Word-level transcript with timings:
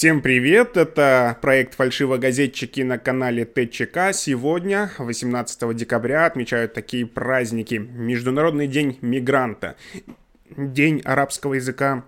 Всем 0.00 0.22
привет, 0.22 0.78
это 0.78 1.36
проект 1.42 1.74
«Фальшивогазетчики» 1.74 2.80
на 2.80 2.96
канале 2.96 3.44
ТЧК. 3.44 4.14
Сегодня, 4.14 4.90
18 4.96 5.76
декабря, 5.76 6.24
отмечают 6.24 6.72
такие 6.72 7.04
праздники. 7.04 7.74
Международный 7.74 8.66
день 8.66 8.96
мигранта, 9.02 9.76
День 10.56 11.02
арабского 11.04 11.52
языка 11.52 12.06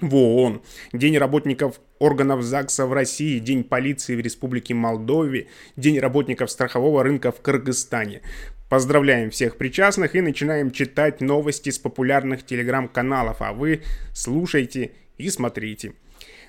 в 0.00 0.14
ООН, 0.14 0.62
День 0.92 1.18
работников 1.18 1.80
органов 1.98 2.44
ЗАГСа 2.44 2.86
в 2.86 2.92
России, 2.92 3.40
День 3.40 3.64
полиции 3.64 4.14
в 4.14 4.20
Республике 4.20 4.74
Молдове, 4.74 5.48
День 5.74 5.98
работников 5.98 6.52
страхового 6.52 7.02
рынка 7.02 7.32
в 7.32 7.40
Кыргызстане. 7.40 8.22
Поздравляем 8.70 9.30
всех 9.30 9.56
причастных 9.56 10.14
и 10.14 10.20
начинаем 10.20 10.70
читать 10.70 11.20
новости 11.20 11.70
с 11.70 11.80
популярных 11.80 12.46
телеграм-каналов, 12.46 13.38
а 13.40 13.52
вы 13.52 13.82
слушайте 14.12 14.92
и 15.18 15.28
смотрите. 15.30 15.94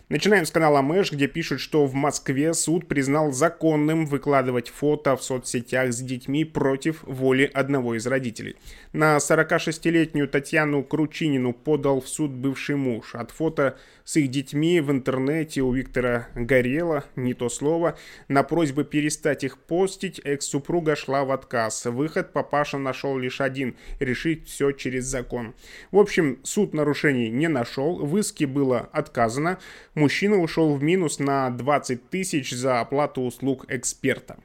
Начинаем 0.07 0.45
с 0.45 0.51
канала 0.51 0.83
Мэш, 0.83 1.11
где 1.11 1.25
пишут, 1.25 1.59
что 1.59 1.87
в 1.87 1.95
Москве 1.95 2.53
суд 2.53 2.87
признал 2.87 3.31
законным 3.31 4.05
выкладывать 4.05 4.69
фото 4.69 5.15
в 5.15 5.23
соцсетях 5.23 5.91
с 5.93 5.99
детьми 5.99 6.45
против 6.45 7.01
воли 7.05 7.49
одного 7.51 7.95
из 7.95 8.05
родителей. 8.05 8.55
На 8.93 9.17
46-летнюю 9.17 10.27
Татьяну 10.27 10.83
Кручинину 10.83 11.53
подал 11.53 12.01
в 12.01 12.07
суд 12.07 12.29
бывший 12.29 12.75
муж. 12.75 13.15
От 13.15 13.31
фото 13.31 13.79
с 14.03 14.17
их 14.17 14.29
детьми 14.29 14.79
в 14.79 14.91
интернете 14.91 15.61
у 15.61 15.71
Виктора 15.73 16.27
горело, 16.35 17.03
не 17.15 17.33
то 17.33 17.49
слово. 17.49 17.97
На 18.27 18.43
просьбы 18.43 18.83
перестать 18.83 19.43
их 19.43 19.57
постить 19.57 20.21
экс-супруга 20.23 20.95
шла 20.95 21.25
в 21.25 21.31
отказ. 21.31 21.83
Выход 21.85 22.31
папаша 22.31 22.77
нашел 22.77 23.17
лишь 23.17 23.41
один– 23.41 23.75
решить 23.99 24.47
все 24.47 24.71
через 24.71 25.05
закон. 25.05 25.55
В 25.89 25.97
общем, 25.97 26.37
суд 26.43 26.75
нарушений 26.75 27.29
не 27.29 27.47
нашел, 27.47 28.05
в 28.05 28.15
иске 28.19 28.45
было 28.45 28.81
отказано. 28.93 29.57
Мужчина 29.95 30.37
ушел 30.37 30.75
в 30.75 30.83
минус 30.83 31.19
на 31.19 31.49
20 31.49 32.09
тысяч 32.09 32.51
за 32.51 32.81
оплату 32.81 33.21
услуг 33.21 33.65
эксперта. 33.69 34.37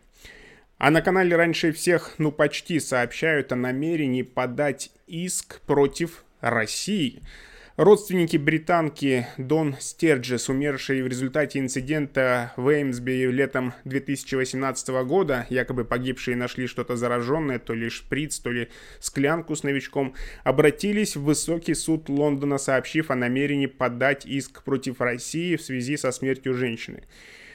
А 0.79 0.91
на 0.91 1.03
канале 1.03 1.37
раньше 1.37 1.73
всех, 1.73 2.15
ну 2.19 2.33
почти, 2.33 2.81
сообщают 2.81 3.53
о 3.53 3.57
намерении 3.57 4.23
подать 4.23 4.91
иск 5.07 5.61
против 5.62 6.25
России– 6.41 7.23
Родственники 7.81 8.36
британки 8.36 9.27
Дон 9.39 9.75
Стерджес, 9.81 10.50
умершей 10.50 11.00
в 11.00 11.06
результате 11.06 11.61
инцидента 11.61 12.53
в 12.59 12.69
Эймсби 12.69 13.31
летом 13.31 13.73
2018 13.86 14.89
года, 15.06 15.47
якобы 15.48 15.86
погибшие 15.86 16.36
нашли 16.36 16.67
что-то 16.67 16.97
зараженное, 16.97 17.58
то 17.58 17.73
ли 17.73 17.89
шприц, 17.89 18.39
то 18.41 18.51
ли 18.51 18.69
склянку 18.98 19.56
с 19.56 19.62
новичком, 19.62 20.12
обратились 20.45 21.17
в 21.17 21.23
высокий 21.23 21.73
суд 21.73 22.11
Лондона, 22.11 22.58
сообщив 22.58 23.11
о 23.11 23.14
намерении 23.14 23.64
подать 23.64 24.27
иск 24.27 24.62
против 24.62 25.01
России 25.01 25.56
в 25.56 25.62
связи 25.62 25.97
со 25.97 26.12
смертью 26.12 26.53
женщины. 26.53 27.05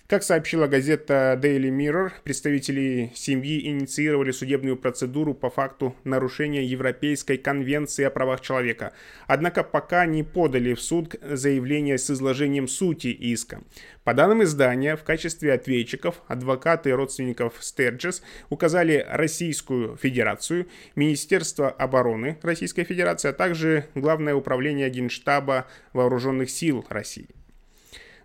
Как 0.07 0.21
сообщила 0.21 0.67
газета 0.67 1.35
Daily 1.41 1.71
Mirror, 1.71 2.11
представители 2.23 3.11
семьи 3.15 3.65
инициировали 3.65 4.29
судебную 4.29 4.77
процедуру 4.77 5.33
по 5.33 5.49
факту 5.49 5.95
нарушения 6.03 6.63
Европейской 6.63 7.37
конвенции 7.37 8.03
о 8.03 8.11
правах 8.11 8.41
человека. 8.41 8.93
Однако 9.25 9.63
пока 9.63 10.05
не 10.05 10.21
подали 10.21 10.75
в 10.75 10.81
суд 10.81 11.15
заявление 11.23 11.97
с 11.97 12.11
изложением 12.11 12.67
сути 12.67 13.07
иска. 13.07 13.63
По 14.03 14.13
данным 14.13 14.43
издания, 14.43 14.95
в 14.95 15.03
качестве 15.03 15.53
ответчиков 15.53 16.21
адвокаты 16.27 16.91
родственников 16.91 17.55
Стерджес 17.59 18.21
указали 18.51 19.03
Российскую 19.09 19.97
Федерацию, 19.97 20.67
Министерство 20.95 21.67
обороны 21.71 22.37
Российской 22.43 22.83
Федерации, 22.83 23.29
а 23.29 23.33
также 23.33 23.87
Главное 23.95 24.35
управление 24.35 24.91
Генштаба 24.91 25.65
Вооруженных 25.93 26.51
сил 26.51 26.85
России. 26.89 27.29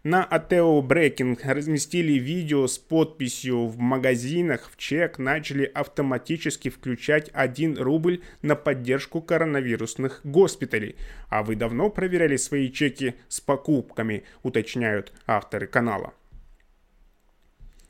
На 0.03 0.25
Атео 0.25 0.81
Брекинг 0.81 1.45
разместили 1.45 2.15
видео 2.15 2.67
с 2.67 2.79
подписью 2.79 3.67
«В 3.67 3.77
магазинах 3.77 4.70
в 4.73 4.79
чек 4.79 5.19
начали 5.19 5.65
автоматически 5.65 6.70
включать 6.70 7.29
1 7.34 7.77
рубль 7.77 8.23
на 8.41 8.56
поддержку 8.56 9.21
коронавирусных 9.21 10.22
госпиталей». 10.25 10.97
А 11.28 11.43
вы 11.43 11.55
давно 11.55 11.91
проверяли 11.91 12.37
свои 12.37 12.72
чеки 12.72 13.16
с 13.28 13.43
покупками, 13.43 14.25
уточняют 14.43 15.12
авторы 15.27 15.66
канала. 15.66 16.15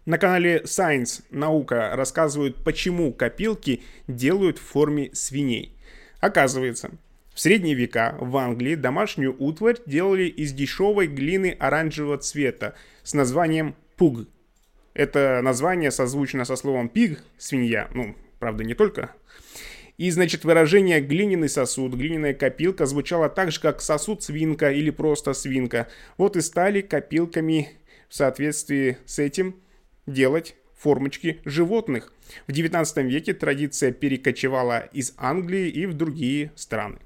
На 0.04 0.19
канале 0.19 0.62
Science 0.65 1.22
Наука 1.31 1.92
рассказывают, 1.94 2.65
почему 2.65 3.12
копилки 3.12 3.84
делают 4.09 4.59
в 4.59 4.62
форме 4.62 5.10
свиней. 5.12 5.77
Оказывается, 6.19 6.91
в 7.34 7.41
средние 7.41 7.74
века 7.74 8.16
в 8.20 8.36
Англии 8.36 8.74
домашнюю 8.74 9.34
утварь 9.38 9.76
делали 9.86 10.24
из 10.24 10.52
дешевой 10.52 11.06
глины 11.06 11.56
оранжевого 11.58 12.18
цвета 12.18 12.74
с 13.02 13.14
названием 13.14 13.76
пуг. 13.96 14.26
Это 14.94 15.41
название 15.42 15.91
созвучно 15.91 16.44
со 16.44 16.56
словом 16.56 16.88
пиг, 16.88 17.22
свинья, 17.38 17.88
ну, 17.94 18.16
правда, 18.38 18.64
не 18.64 18.74
только. 18.74 19.14
И, 19.96 20.10
значит, 20.10 20.44
выражение 20.44 21.00
«глиняный 21.00 21.50
сосуд», 21.50 21.94
«глиняная 21.94 22.32
копилка» 22.32 22.86
звучало 22.86 23.28
так 23.28 23.52
же, 23.52 23.60
как 23.60 23.82
«сосуд 23.82 24.22
свинка» 24.22 24.72
или 24.72 24.88
просто 24.88 25.34
«свинка». 25.34 25.88
Вот 26.16 26.36
и 26.36 26.41
стали 26.41 26.80
копилками 26.80 27.68
в 28.08 28.14
соответствии 28.14 28.97
с 29.04 29.18
этим 29.18 29.56
делать 30.06 30.56
формочки 30.74 31.41
животных. 31.44 32.14
В 32.47 32.52
19 32.52 32.97
веке 33.04 33.34
традиция 33.34 33.92
перекочевала 33.92 34.80
из 34.92 35.12
Англии 35.18 35.68
и 35.68 35.84
в 35.84 35.92
другие 35.92 36.52
страны. 36.56 36.98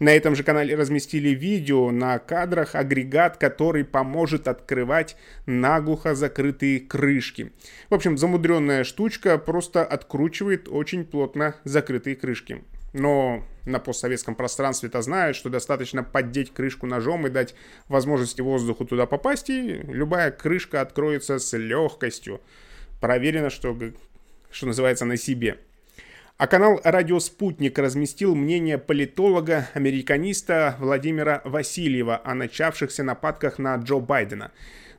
На 0.00 0.16
этом 0.16 0.34
же 0.34 0.42
канале 0.42 0.74
разместили 0.74 1.28
видео 1.28 1.90
на 1.90 2.18
кадрах 2.18 2.74
агрегат, 2.74 3.36
который 3.36 3.84
поможет 3.84 4.48
открывать 4.48 5.14
наглухо 5.44 6.14
закрытые 6.14 6.80
крышки. 6.80 7.52
В 7.90 7.94
общем, 7.94 8.16
замудренная 8.16 8.82
штучка 8.84 9.36
просто 9.36 9.84
откручивает 9.84 10.68
очень 10.68 11.04
плотно 11.04 11.54
закрытые 11.64 12.16
крышки. 12.16 12.64
Но 12.94 13.44
на 13.66 13.78
постсоветском 13.78 14.34
пространстве 14.34 14.88
это 14.88 15.02
знают, 15.02 15.36
что 15.36 15.50
достаточно 15.50 16.02
поддеть 16.02 16.52
крышку 16.52 16.86
ножом 16.86 17.26
и 17.26 17.30
дать 17.30 17.54
возможности 17.88 18.40
воздуху 18.40 18.86
туда 18.86 19.04
попасть, 19.04 19.50
и 19.50 19.82
любая 19.86 20.30
крышка 20.30 20.80
откроется 20.80 21.38
с 21.38 21.56
легкостью. 21.56 22.40
Проверено, 23.02 23.50
что, 23.50 23.78
что 24.50 24.66
называется, 24.66 25.04
на 25.04 25.18
себе. 25.18 25.58
А 26.40 26.46
канал 26.46 26.80
«Радио 26.84 27.20
Спутник» 27.20 27.78
разместил 27.78 28.34
мнение 28.34 28.78
политолога, 28.78 29.68
американиста 29.74 30.74
Владимира 30.78 31.42
Васильева 31.44 32.18
о 32.24 32.34
начавшихся 32.34 33.02
нападках 33.02 33.58
на 33.58 33.76
Джо 33.76 33.98
Байдена. 33.98 34.50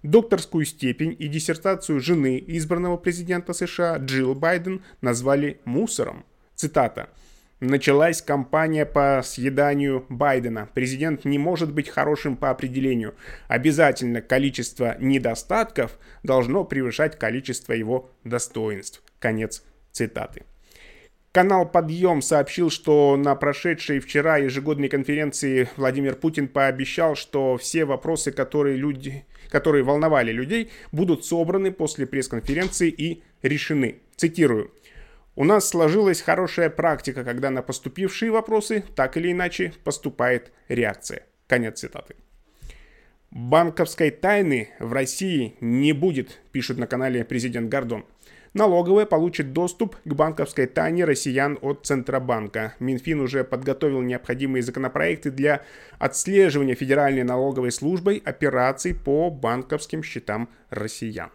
Докторскую 0.03 0.66
степень 0.66 1.16
и 1.18 1.28
диссертацию 1.28 2.00
жены 2.00 2.44
избранного 2.46 2.97
президента 2.97 3.53
США 3.53 3.97
Джилл 3.97 4.35
Байден 4.35 4.84
назвали 5.02 5.59
«мусором». 5.66 6.25
Цитата. 6.53 7.09
Началась 7.59 8.22
кампания 8.22 8.85
по 8.85 9.22
съеданию 9.25 10.06
Байдена. 10.09 10.69
Президент 10.75 11.25
не 11.25 11.40
может 11.40 11.73
быть 11.73 11.90
хорошим 11.90 12.38
по 12.38 12.52
определению. 12.52 13.16
Обязательно 13.47 14.22
количество 14.22 14.96
недостатков 15.00 15.97
должно 16.22 16.66
превышать 16.66 17.18
количество 17.18 17.73
его 17.73 18.12
достоинств. 18.23 19.02
Конец 19.18 19.63
цитаты. 19.91 20.44
Канал 21.31 21.66
«Подъем» 21.66 22.22
сообщил, 22.22 22.69
что 22.69 23.16
на 23.16 23.36
прошедшей 23.36 24.00
вчера 24.00 24.36
ежегодной 24.36 24.90
конференции 24.90 25.69
Владимир 25.78 26.16
Путин 26.16 26.50
пообещал, 26.50 27.16
что 27.16 27.56
все 27.56 27.86
вопросы, 27.86 28.34
которые, 28.34 28.75
люди, 28.75 29.25
которые 29.50 29.86
волновали 29.86 30.34
людей, 30.34 30.72
будут 30.91 31.24
собраны 31.24 31.72
после 31.72 32.06
пресс-конференции 32.06 32.90
и 32.90 33.24
решены. 33.44 34.02
Цитирую. 34.18 34.72
«У 35.38 35.46
нас 35.46 35.70
сложилась 35.70 36.22
хорошая 36.22 36.70
практика, 36.70 37.24
когда 37.24 37.50
на 37.50 37.62
поступившие 37.62 38.30
вопросы 38.30 38.84
так 38.97 39.16
или 39.16 39.31
иначе 39.31 39.74
поступает 39.86 40.52
реакция». 40.68 41.25
Конец 41.47 41.80
цитаты. 41.80 42.16
Банковской 43.31 44.12
тайны 44.12 44.72
в 44.80 44.91
России 44.91 45.56
не 45.62 45.94
будет, 45.94 46.41
пишет 46.52 46.78
на 46.78 46.88
канале 46.88 47.23
президент 47.23 47.70
Гордон 47.70 48.05
налоговая 48.53 49.06
получит 49.06 49.53
доступ 49.53 49.96
к 50.03 50.14
банковской 50.14 50.68
тайне 50.68 51.06
россиян 51.06 51.58
от 51.62 51.86
Центробанка. 51.86 52.76
Минфин 52.80 53.22
уже 53.22 53.44
подготовил 53.44 54.02
необходимые 54.02 54.64
законопроекты 54.64 55.32
для 55.32 55.64
отслеживания 56.00 56.76
Федеральной 56.76 57.24
налоговой 57.24 57.72
службой 57.72 58.22
операций 58.24 58.94
по 58.94 59.30
банковским 59.30 60.03
счетам 60.03 60.50
россиян. 60.70 61.32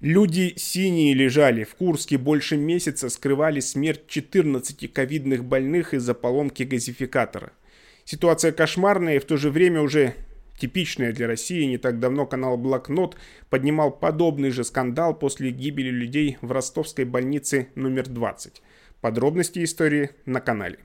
Люди 0.00 0.52
синие 0.56 1.14
лежали. 1.14 1.64
В 1.64 1.74
Курске 1.74 2.18
больше 2.18 2.56
месяца 2.56 3.08
скрывали 3.08 3.60
смерть 3.60 4.06
14 4.08 4.92
ковидных 4.92 5.44
больных 5.44 5.94
из-за 5.94 6.12
поломки 6.12 6.64
газификатора. 6.64 7.52
Ситуация 8.04 8.52
кошмарная 8.52 9.16
и 9.16 9.18
в 9.18 9.24
то 9.24 9.36
же 9.36 9.50
время 9.50 9.80
уже 9.80 10.14
Типичная 10.58 11.12
для 11.12 11.26
России, 11.26 11.64
не 11.64 11.76
так 11.76 12.00
давно 12.00 12.26
канал 12.26 12.56
«Блокнот» 12.56 13.16
поднимал 13.50 13.90
подобный 13.90 14.50
же 14.50 14.64
скандал 14.64 15.14
после 15.14 15.50
гибели 15.50 15.90
людей 15.90 16.38
в 16.40 16.50
ростовской 16.50 17.04
больнице 17.04 17.68
номер 17.74 18.08
20. 18.08 18.62
Подробности 19.02 19.62
истории 19.62 20.10
на 20.24 20.40
канале. 20.40 20.78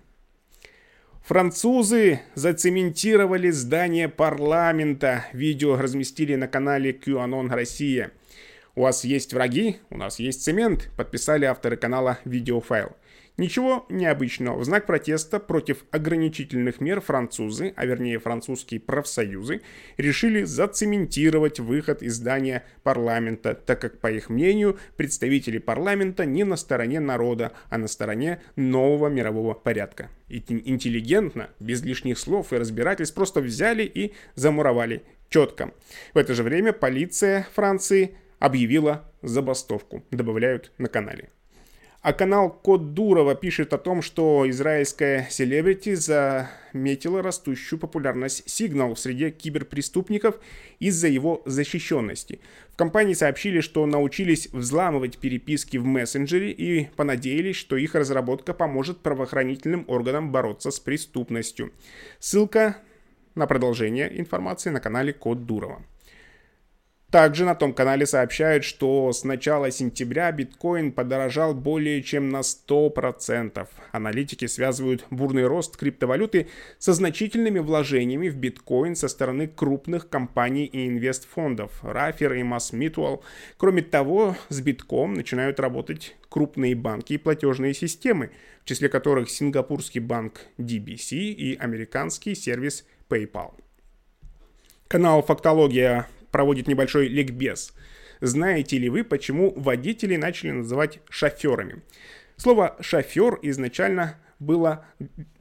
Французы 1.24 2.20
зацементировали 2.36 3.50
здание 3.52 4.10
парламента. 4.10 5.26
Видео 5.32 5.78
разместили 5.78 6.36
на 6.36 6.48
канале 6.48 6.92
QAnon 6.92 7.50
Россия. 7.50 8.12
У 8.76 8.82
вас 8.82 9.06
есть 9.06 9.34
враги, 9.34 9.78
у 9.90 9.98
нас 9.98 10.20
есть 10.20 10.44
цемент, 10.44 10.90
подписали 10.98 11.46
авторы 11.46 11.78
канала 11.78 12.20
видеофайл. 12.26 12.92
Ничего 13.42 13.88
необычного. 13.90 14.60
В 14.60 14.64
знак 14.66 14.86
протеста 14.86 15.40
против 15.40 15.84
ограничительных 15.90 16.80
мер 16.80 17.02
французы, 17.02 17.74
а 17.76 17.88
вернее 17.88 18.20
французские 18.20 18.80
профсоюзы, 18.80 19.62
решили 19.98 20.44
зацементировать 20.44 21.60
выход 21.60 22.04
из 22.04 22.18
здания 22.18 22.64
парламента, 22.84 23.56
так 23.56 23.82
как, 23.82 24.00
по 24.00 24.12
их 24.12 24.30
мнению, 24.30 24.78
представители 24.96 25.58
парламента 25.58 26.24
не 26.24 26.44
на 26.44 26.56
стороне 26.56 27.00
народа, 27.00 27.54
а 27.72 27.80
на 27.80 27.88
стороне 27.88 28.44
нового 28.56 29.08
мирового 29.08 29.56
порядка. 29.56 30.12
И 30.30 30.38
интеллигентно, 30.48 31.50
без 31.60 31.82
лишних 31.82 32.20
слов 32.20 32.54
и 32.54 32.58
разбирательств, 32.58 33.16
просто 33.16 33.42
взяли 33.42 33.92
и 33.92 34.14
замуровали 34.36 35.02
четко. 35.30 35.72
В 36.14 36.20
это 36.20 36.36
же 36.36 36.44
время 36.44 36.74
полиция 36.74 37.48
Франции 37.56 38.14
объявила 38.38 39.12
забастовку, 39.24 40.04
добавляют 40.12 40.72
на 40.78 40.90
канале. 40.90 41.32
А 42.02 42.14
канал 42.14 42.50
Код 42.50 42.96
Дурова 42.96 43.36
пишет 43.36 43.74
о 43.74 43.78
том, 43.78 44.02
что 44.02 44.50
израильская 44.50 45.28
селебрити 45.30 45.94
заметила 45.94 47.22
растущую 47.22 47.78
популярность 47.78 48.44
Signal 48.48 48.96
в 48.96 49.00
среде 49.00 49.30
киберпреступников 49.30 50.40
из-за 50.80 51.10
его 51.10 51.44
защищенности. 51.46 52.40
В 52.74 52.76
компании 52.76 53.14
сообщили, 53.14 53.62
что 53.62 53.86
научились 53.86 54.48
взламывать 54.52 55.20
переписки 55.20 55.78
в 55.78 55.86
мессенджере 55.86 56.50
и 56.52 56.86
понадеялись, 56.96 57.56
что 57.56 57.78
их 57.78 57.94
разработка 57.94 58.56
поможет 58.56 59.02
правоохранительным 59.02 59.86
органам 59.88 60.32
бороться 60.32 60.72
с 60.72 60.80
преступностью. 60.80 61.72
Ссылка 62.18 62.78
на 63.36 63.46
продолжение 63.46 64.20
информации 64.20 64.72
на 64.72 64.80
канале 64.80 65.14
Код 65.14 65.46
Дурова. 65.46 65.84
Также 67.12 67.44
на 67.44 67.56
том 67.56 67.74
канале 67.74 68.06
сообщают, 68.06 68.64
что 68.64 69.12
с 69.12 69.26
начала 69.26 69.70
сентября 69.70 70.32
биткоин 70.32 70.94
подорожал 70.94 71.54
более 71.54 72.02
чем 72.02 72.30
на 72.30 72.40
100%. 72.40 73.68
Аналитики 73.92 74.46
связывают 74.48 75.06
бурный 75.10 75.46
рост 75.46 75.76
криптовалюты 75.76 76.48
со 76.80 76.94
значительными 76.94 77.60
вложениями 77.60 78.30
в 78.30 78.38
биткоин 78.38 78.96
со 78.96 79.10
стороны 79.10 79.50
крупных 79.50 80.08
компаний 80.08 80.64
и 80.64 80.88
инвестфондов 80.88 81.84
Raffer 81.84 82.40
и 82.40 82.44
Mass 82.44 82.72
Mutual. 82.72 83.22
Кроме 83.58 83.82
того, 83.82 84.38
с 84.48 84.62
битком 84.62 85.14
начинают 85.14 85.60
работать 85.60 86.16
крупные 86.30 86.76
банки 86.76 87.14
и 87.14 87.18
платежные 87.18 87.74
системы, 87.74 88.32
в 88.64 88.66
числе 88.66 88.88
которых 88.88 89.30
сингапурский 89.30 90.00
банк 90.00 90.46
DBC 90.58 91.18
и 91.18 91.58
американский 91.58 92.36
сервис 92.36 92.86
PayPal. 93.10 93.52
Канал 94.88 95.22
«Фактология» 95.24 96.08
проводит 96.32 96.68
небольшой 96.68 97.08
ликбез. 97.08 97.74
Знаете 98.22 98.78
ли 98.78 98.90
вы, 98.90 99.04
почему 99.04 99.54
водителей 99.56 100.18
начали 100.18 100.52
называть 100.52 101.00
шоферами? 101.10 101.82
Слово 102.38 102.76
«шофер» 102.80 103.40
изначально 103.42 104.18
было 104.40 104.86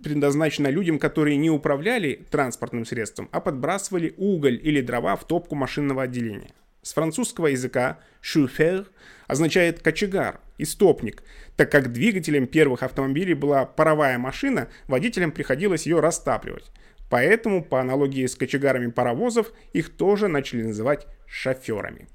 предназначено 0.02 0.68
людям, 0.68 0.98
которые 0.98 1.36
не 1.36 1.50
управляли 1.50 2.26
транспортным 2.30 2.84
средством, 2.84 3.28
а 3.32 3.40
подбрасывали 3.40 4.12
уголь 4.18 4.60
или 4.62 4.82
дрова 4.82 5.16
в 5.16 5.26
топку 5.26 5.54
машинного 5.54 6.02
отделения. 6.02 6.52
С 6.82 6.92
французского 6.94 7.48
языка 7.48 7.98
«шуфер» 8.20 8.86
означает 9.26 9.80
«кочегар», 9.80 10.40
«истопник», 10.58 11.22
так 11.56 11.70
как 11.70 11.92
двигателем 11.92 12.46
первых 12.46 12.82
автомобилей 12.82 13.34
была 13.34 13.66
паровая 13.66 14.18
машина, 14.18 14.68
водителям 14.86 15.32
приходилось 15.32 15.86
ее 15.86 16.00
растапливать. 16.00 16.70
Поэтому, 17.10 17.62
по 17.62 17.80
аналогии 17.80 18.24
с 18.24 18.34
кочегарами 18.36 18.90
паровозов, 18.90 19.52
их 19.74 19.90
тоже 19.90 20.28
начали 20.28 20.62
называть 20.62 21.06
шоферами. 21.26 22.08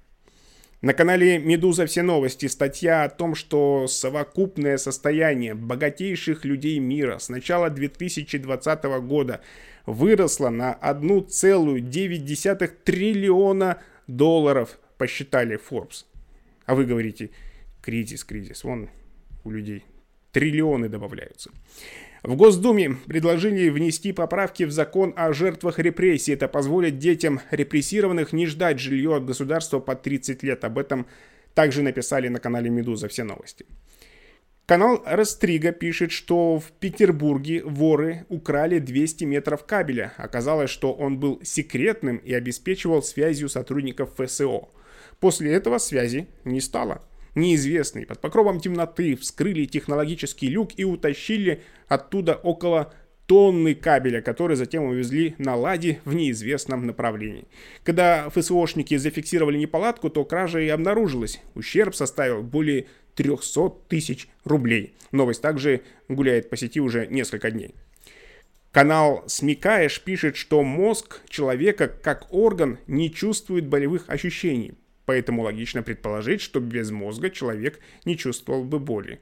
На 0.81 0.93
канале 0.93 1.37
«Медуза. 1.37 1.85
Все 1.85 2.01
новости» 2.01 2.45
статья 2.45 3.03
о 3.03 3.09
том, 3.09 3.35
что 3.35 3.87
совокупное 3.87 4.77
состояние 4.77 5.53
богатейших 5.53 6.45
людей 6.45 6.79
мира 6.79 7.17
с 7.17 7.27
начала 7.27 7.69
2020 7.69 8.83
года 9.01 9.41
выросло 9.85 10.49
на 10.49 10.77
1,9 10.81 12.71
триллиона 12.83 13.81
долларов, 14.07 14.79
посчитали 14.97 15.59
Forbes. 15.59 16.05
А 16.65 16.73
вы 16.75 16.85
говорите, 16.85 17.31
кризис, 17.81 18.23
кризис, 18.23 18.63
вон 18.63 18.89
у 19.43 19.49
людей 19.49 19.83
триллионы 20.31 20.87
добавляются. 20.87 21.51
В 22.25 22.35
Госдуме 22.35 22.97
предложили 23.05 23.69
внести 23.69 24.11
поправки 24.11 24.63
в 24.63 24.71
закон 24.71 25.13
о 25.15 25.31
жертвах 25.31 25.77
репрессий. 25.77 26.33
Это 26.33 26.47
позволит 26.47 26.97
детям 26.97 27.39
репрессированных 27.51 28.33
не 28.33 28.47
ждать 28.47 28.79
жилье 28.79 29.17
от 29.17 29.25
государства 29.25 29.79
по 29.79 29.95
30 29.95 30.41
лет. 30.41 30.63
Об 30.63 30.79
этом 30.79 31.05
также 31.53 31.83
написали 31.83 32.27
на 32.27 32.39
канале 32.39 32.71
«Медуза» 32.71 33.09
все 33.09 33.23
новости. 33.23 33.67
Канал 34.65 35.03
Растрига 35.05 35.71
пишет, 35.71 36.11
что 36.11 36.57
в 36.57 36.71
Петербурге 36.71 37.61
воры 37.63 38.25
украли 38.29 38.79
200 38.79 39.25
метров 39.25 39.63
кабеля. 39.63 40.11
Оказалось, 40.17 40.71
что 40.71 40.93
он 40.93 41.19
был 41.19 41.39
секретным 41.43 42.17
и 42.17 42.33
обеспечивал 42.33 43.03
связью 43.03 43.49
сотрудников 43.49 44.15
ФСО. 44.17 44.69
После 45.19 45.53
этого 45.53 45.77
связи 45.77 46.27
не 46.43 46.59
стало 46.59 47.03
неизвестные 47.35 48.05
под 48.05 48.19
покровом 48.19 48.59
темноты 48.59 49.15
вскрыли 49.15 49.65
технологический 49.65 50.47
люк 50.47 50.71
и 50.77 50.83
утащили 50.83 51.61
оттуда 51.87 52.35
около 52.35 52.93
тонны 53.27 53.75
кабеля, 53.75 54.21
который 54.21 54.55
затем 54.55 54.83
увезли 54.83 55.35
на 55.37 55.55
ладе 55.55 55.99
в 56.05 56.13
неизвестном 56.13 56.85
направлении. 56.85 57.45
Когда 57.83 58.29
ФСОшники 58.29 58.97
зафиксировали 58.97 59.57
неполадку, 59.57 60.09
то 60.09 60.23
кража 60.25 60.59
и 60.59 60.67
обнаружилась. 60.69 61.41
Ущерб 61.55 61.95
составил 61.95 62.43
более 62.43 62.85
300 63.15 63.69
тысяч 63.87 64.27
рублей. 64.43 64.93
Новость 65.11 65.41
также 65.41 65.81
гуляет 66.07 66.49
по 66.49 66.57
сети 66.57 66.79
уже 66.79 67.07
несколько 67.07 67.51
дней. 67.51 67.73
Канал 68.71 69.23
Смекаешь 69.27 70.01
пишет, 70.01 70.35
что 70.35 70.61
мозг 70.61 71.21
человека 71.29 71.87
как 71.87 72.33
орган 72.33 72.77
не 72.87 73.09
чувствует 73.09 73.67
болевых 73.67 74.09
ощущений. 74.09 74.73
Поэтому 75.05 75.43
логично 75.43 75.83
предположить, 75.83 76.41
что 76.41 76.59
без 76.59 76.91
мозга 76.91 77.29
человек 77.29 77.79
не 78.05 78.17
чувствовал 78.17 78.63
бы 78.63 78.79
боли. 78.79 79.19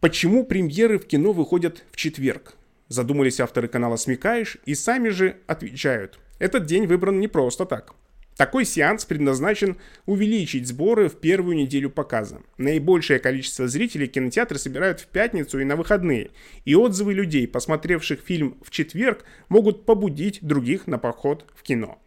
Почему 0.00 0.44
премьеры 0.44 0.98
в 0.98 1.06
кино 1.06 1.32
выходят 1.32 1.84
в 1.90 1.96
четверг? 1.96 2.54
Задумались 2.88 3.40
авторы 3.40 3.68
канала 3.68 3.96
«Смекаешь» 3.96 4.58
и 4.64 4.74
сами 4.74 5.10
же 5.10 5.36
отвечают. 5.46 6.18
Этот 6.38 6.66
день 6.66 6.86
выбран 6.86 7.20
не 7.20 7.28
просто 7.28 7.66
так. 7.66 7.94
Такой 8.36 8.64
сеанс 8.64 9.04
предназначен 9.04 9.76
увеличить 10.06 10.66
сборы 10.66 11.10
в 11.10 11.16
первую 11.20 11.56
неделю 11.56 11.90
показа. 11.90 12.40
Наибольшее 12.56 13.18
количество 13.18 13.68
зрителей 13.68 14.06
кинотеатры 14.06 14.58
собирают 14.58 15.00
в 15.00 15.06
пятницу 15.08 15.60
и 15.60 15.64
на 15.64 15.76
выходные. 15.76 16.30
И 16.64 16.74
отзывы 16.74 17.12
людей, 17.12 17.46
посмотревших 17.46 18.20
фильм 18.20 18.56
в 18.64 18.70
четверг, 18.70 19.24
могут 19.50 19.84
побудить 19.84 20.38
других 20.40 20.86
на 20.86 20.98
поход 20.98 21.44
в 21.54 21.62
кино. 21.62 22.00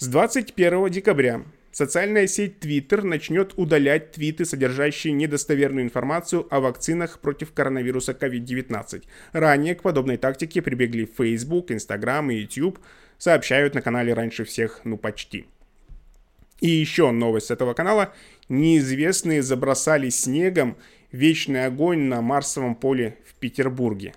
С 0.00 0.06
21 0.06 0.90
декабря 0.90 1.42
социальная 1.72 2.28
сеть 2.28 2.60
Twitter 2.60 3.02
начнет 3.02 3.54
удалять 3.56 4.12
твиты, 4.12 4.44
содержащие 4.44 5.12
недостоверную 5.12 5.84
информацию 5.84 6.46
о 6.54 6.60
вакцинах 6.60 7.18
против 7.18 7.52
коронавируса 7.52 8.12
COVID-19. 8.12 9.02
Ранее 9.32 9.74
к 9.74 9.82
подобной 9.82 10.16
тактике 10.16 10.62
прибегли 10.62 11.04
Facebook, 11.04 11.72
Instagram 11.72 12.30
и 12.30 12.36
YouTube, 12.36 12.78
сообщают 13.18 13.74
на 13.74 13.82
канале 13.82 14.14
раньше 14.14 14.44
всех, 14.44 14.82
ну 14.84 14.96
почти. 14.98 15.46
И 16.60 16.68
еще 16.68 17.10
новость 17.10 17.50
этого 17.50 17.74
канала. 17.74 18.14
Неизвестные 18.48 19.42
забросали 19.42 20.10
снегом 20.10 20.76
вечный 21.10 21.66
огонь 21.66 22.02
на 22.02 22.22
Марсовом 22.22 22.76
поле 22.76 23.18
в 23.28 23.34
Петербурге. 23.34 24.14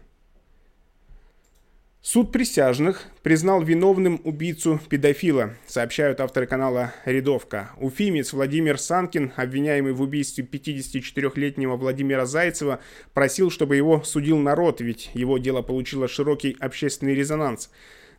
Суд 2.04 2.32
присяжных 2.32 3.04
признал 3.22 3.62
виновным 3.62 4.22
убийцу-педофила, 4.24 5.52
сообщают 5.68 6.20
авторы 6.20 6.48
канала 6.48 6.96
«Рядовка». 7.06 7.70
Уфимец 7.78 8.34
Владимир 8.34 8.80
Санкин, 8.80 9.34
обвиняемый 9.36 9.94
в 9.94 10.02
убийстве 10.02 10.44
54-летнего 10.44 11.78
Владимира 11.78 12.26
Зайцева, 12.26 12.80
просил, 13.14 13.52
чтобы 13.52 13.76
его 13.76 14.02
судил 14.02 14.40
народ, 14.40 14.82
ведь 14.82 15.12
его 15.14 15.38
дело 15.38 15.62
получило 15.62 16.08
широкий 16.08 16.58
общественный 16.60 17.14
резонанс. 17.14 17.70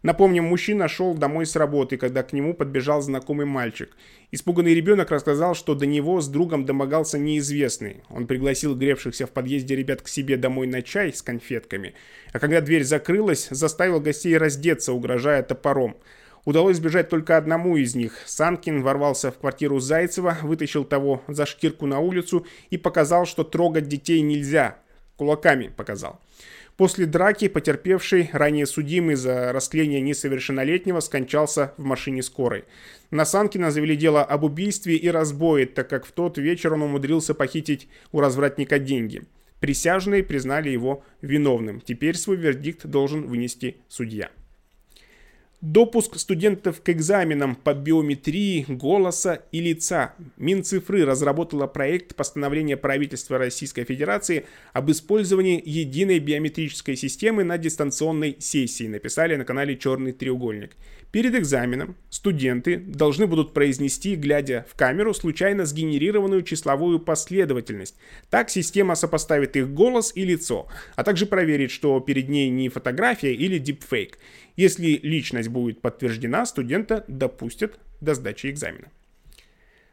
Напомним, 0.02 0.44
мужчина 0.44 0.88
шел 0.88 1.14
домой 1.14 1.47
с 1.47 1.54
работы, 1.54 1.97
когда 1.97 2.25
к 2.25 2.32
нему 2.32 2.54
подбежал 2.54 3.02
знакомый 3.02 3.47
мальчик. 3.47 3.97
Испуганный 4.32 4.75
ребенок 4.75 5.12
рассказал, 5.12 5.54
что 5.54 5.76
до 5.76 5.87
него 5.87 6.21
с 6.21 6.28
другом 6.28 6.64
домогался 6.64 7.18
неизвестный. 7.18 8.02
Он 8.11 8.26
пригласил 8.26 8.75
гревшихся 8.75 9.26
в 9.26 9.30
подъезде 9.30 9.76
ребят 9.76 10.02
к 10.02 10.09
себе 10.09 10.37
домой 10.37 10.66
на 10.66 10.82
чай 10.82 11.12
с 11.12 11.23
конфетками. 11.23 11.94
А 12.32 12.40
когда 12.40 12.61
дверь 12.61 12.82
закрылась, 12.82 13.47
заставил 13.50 14.00
гостей 14.00 14.37
раздеться, 14.37 14.92
угрожая 14.92 15.44
топором. 15.44 15.97
Удалось 16.44 16.78
сбежать 16.78 17.09
только 17.09 17.37
одному 17.37 17.76
из 17.76 17.94
них. 17.94 18.18
Санкин 18.26 18.82
ворвался 18.82 19.30
в 19.30 19.38
квартиру 19.38 19.78
Зайцева, 19.78 20.38
вытащил 20.42 20.85
того 20.85 21.23
за 21.28 21.47
шкирку 21.47 21.87
на 21.87 22.00
улицу 22.00 22.44
и 22.71 22.76
показал, 22.76 23.26
что 23.26 23.44
трогать 23.44 23.87
детей 23.87 24.21
нельзя. 24.21 24.78
кулаками 25.16 25.68
показал. 25.68 26.18
После 26.76 27.06
драки 27.06 27.48
потерпевший, 27.48 28.30
ранее 28.32 28.66
судимый 28.66 29.14
за 29.14 29.52
растление 29.52 30.00
несовершеннолетнего, 30.00 31.00
скончался 31.00 31.74
в 31.76 31.84
машине 31.84 32.22
скорой. 32.22 32.64
На 33.10 33.24
Санкина 33.24 33.70
завели 33.70 33.94
дело 33.94 34.24
об 34.24 34.44
убийстве 34.44 34.96
и 34.96 35.08
разбое, 35.08 35.66
так 35.66 35.88
как 35.88 36.06
в 36.06 36.12
тот 36.12 36.38
вечер 36.38 36.72
он 36.72 36.82
умудрился 36.82 37.34
похитить 37.34 37.88
у 38.10 38.20
развратника 38.20 38.78
деньги. 38.78 39.22
Присяжные 39.60 40.24
признали 40.24 40.70
его 40.70 41.04
виновным. 41.20 41.80
Теперь 41.80 42.16
свой 42.16 42.36
вердикт 42.36 42.86
должен 42.86 43.26
вынести 43.26 43.76
судья. 43.88 44.30
Допуск 45.62 46.19
студентов 46.19 46.83
к 46.83 46.88
экзаменам 46.88 47.54
по 47.54 47.73
биометрии 47.73 48.64
голоса 48.66 49.45
и 49.52 49.61
лица. 49.61 50.12
Минцифры 50.37 51.04
разработала 51.04 51.69
проект 51.69 52.16
постановления 52.16 52.76
правительства 52.76 53.38
Российской 53.38 53.85
Федерации 53.85 54.45
об 54.73 54.90
использовании 54.90 55.62
единой 55.64 56.19
биометрической 56.19 56.97
системы 56.97 57.45
на 57.45 57.59
дистанционной 57.59 58.38
сессии, 58.40 58.88
написали 58.88 59.37
на 59.37 59.45
канале 59.45 59.76
«Черный 59.76 60.11
треугольник». 60.11 60.73
Перед 61.12 61.35
экзаменом 61.35 61.95
студенты 62.09 62.78
должны 62.78 63.26
будут 63.26 63.52
произнести, 63.52 64.16
глядя 64.16 64.64
в 64.66 64.75
камеру, 64.75 65.12
случайно 65.12 65.66
сгенерированную 65.66 66.40
числовую 66.40 67.00
последовательность. 67.00 67.97
Так 68.31 68.49
система 68.49 68.95
сопоставит 68.95 69.54
их 69.54 69.71
голос 69.75 70.12
и 70.14 70.25
лицо, 70.25 70.69
а 70.97 71.04
также 71.04 71.26
проверит, 71.26 71.71
что 71.71 72.00
перед 72.00 72.31
ней 72.31 72.49
не 72.49 72.71
фотография 72.71 73.35
или 73.35 73.59
дипфейк. 73.59 74.19
Если 74.57 74.99
личность 75.02 75.50
будет 75.50 75.83
подтверждена, 75.83 76.47
студента 76.47 77.04
допустят 77.09 77.78
до 78.00 78.14
сдачи 78.14 78.47
экзамена. 78.47 78.88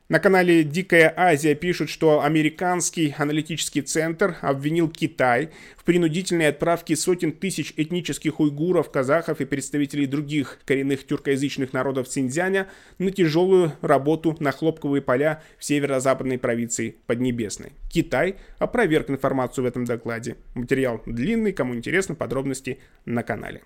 На 0.09 0.19
канале 0.19 0.63
«Дикая 0.63 1.13
Азия» 1.15 1.53
пишут, 1.53 1.91
что 1.91 2.23
американский 2.23 3.13
аналитический 3.15 3.83
центр 3.83 4.37
обвинил 4.41 4.89
Китай 4.89 5.51
в 5.77 5.83
принудительной 5.83 6.47
отправке 6.47 6.95
сотен 6.95 7.31
тысяч 7.31 7.75
этнических 7.77 8.39
уйгуров, 8.39 8.89
казахов 8.89 9.39
и 9.39 9.45
представителей 9.45 10.07
других 10.07 10.61
коренных 10.65 11.05
тюркоязычных 11.05 11.73
народов 11.73 12.07
Синьцзяня 12.07 12.69
на 12.97 13.11
тяжелую 13.11 13.73
работу 13.81 14.35
на 14.39 14.51
хлопковые 14.51 15.03
поля 15.03 15.43
в 15.59 15.65
северо-западной 15.65 16.39
провинции 16.39 16.95
Поднебесной. 17.05 17.73
Китай 17.91 18.37
опроверг 18.57 19.11
информацию 19.11 19.63
в 19.63 19.67
этом 19.67 19.85
докладе. 19.85 20.37
Материал 20.55 21.03
длинный, 21.05 21.53
кому 21.53 21.75
интересно, 21.75 22.15
подробности 22.15 22.79
на 23.05 23.21
канале. 23.21 23.61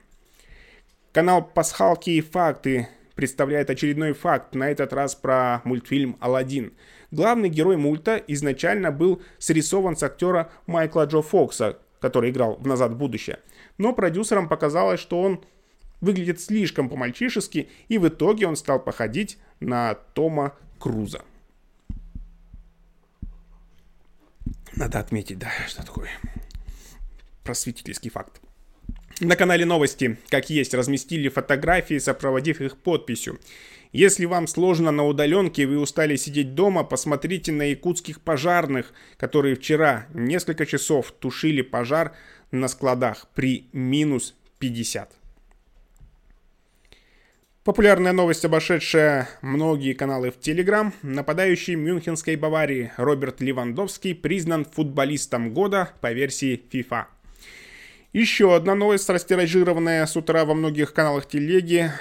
Канал 1.13 1.41
«Пасхалки 1.41 2.09
и 2.09 2.19
факты» 2.19 2.89
представляет 3.15 3.69
очередной 3.69 4.13
факт, 4.13 4.55
на 4.55 4.69
этот 4.69 4.93
раз 4.93 5.15
про 5.15 5.61
мультфильм 5.63 6.17
«Аладдин». 6.19 6.73
Главный 7.11 7.49
герой 7.49 7.77
мульта 7.77 8.17
изначально 8.27 8.91
был 8.91 9.21
срисован 9.37 9.95
с 9.95 10.03
актера 10.03 10.51
Майкла 10.65 11.05
Джо 11.05 11.21
Фокса, 11.21 11.79
который 11.99 12.31
играл 12.31 12.55
в 12.55 12.67
«Назад 12.67 12.93
в 12.93 12.97
будущее». 12.97 13.39
Но 13.77 13.93
продюсерам 13.93 14.49
показалось, 14.49 14.99
что 14.99 15.21
он 15.21 15.43
выглядит 16.01 16.41
слишком 16.41 16.89
по-мальчишески, 16.89 17.69
и 17.87 17.97
в 17.97 18.07
итоге 18.07 18.47
он 18.47 18.55
стал 18.55 18.79
походить 18.79 19.37
на 19.59 19.93
Тома 19.93 20.55
Круза. 20.79 21.23
Надо 24.75 24.99
отметить, 24.99 25.39
да, 25.39 25.49
что 25.67 25.85
такое 25.85 26.09
просветительский 27.43 28.09
факт. 28.09 28.41
На 29.19 29.35
канале 29.35 29.65
новости, 29.65 30.17
как 30.29 30.49
есть, 30.49 30.73
разместили 30.73 31.29
фотографии, 31.29 31.99
сопроводив 31.99 32.61
их 32.61 32.77
подписью. 32.77 33.39
Если 33.91 34.25
вам 34.25 34.47
сложно 34.47 34.89
на 34.89 35.05
удаленке 35.05 35.63
и 35.63 35.65
вы 35.67 35.77
устали 35.77 36.15
сидеть 36.15 36.55
дома, 36.55 36.83
посмотрите 36.83 37.51
на 37.51 37.63
якутских 37.63 38.21
пожарных, 38.21 38.91
которые 39.17 39.55
вчера 39.55 40.07
несколько 40.15 40.65
часов 40.65 41.11
тушили 41.11 41.61
пожар 41.61 42.13
на 42.51 42.67
складах 42.67 43.27
при 43.35 43.67
минус 43.71 44.35
50. 44.57 45.11
Популярная 47.63 48.13
новость, 48.13 48.43
обошедшая 48.43 49.29
многие 49.41 49.93
каналы 49.93 50.31
в 50.31 50.39
Телеграм. 50.39 50.91
Нападающий 51.03 51.75
Мюнхенской 51.75 52.35
Баварии 52.35 52.91
Роберт 52.97 53.41
Левандовский 53.41 54.15
признан 54.15 54.65
футболистом 54.65 55.53
года 55.53 55.93
по 56.01 56.11
версии 56.11 56.59
FIFA. 56.71 57.05
Еще 58.13 58.55
одна 58.55 58.75
новость, 58.75 59.09
растиражированная 59.09 60.05
с 60.05 60.15
утра 60.15 60.45
во 60.45 60.53
многих 60.53 60.93
каналах 60.93 61.27
телеги. 61.27 61.91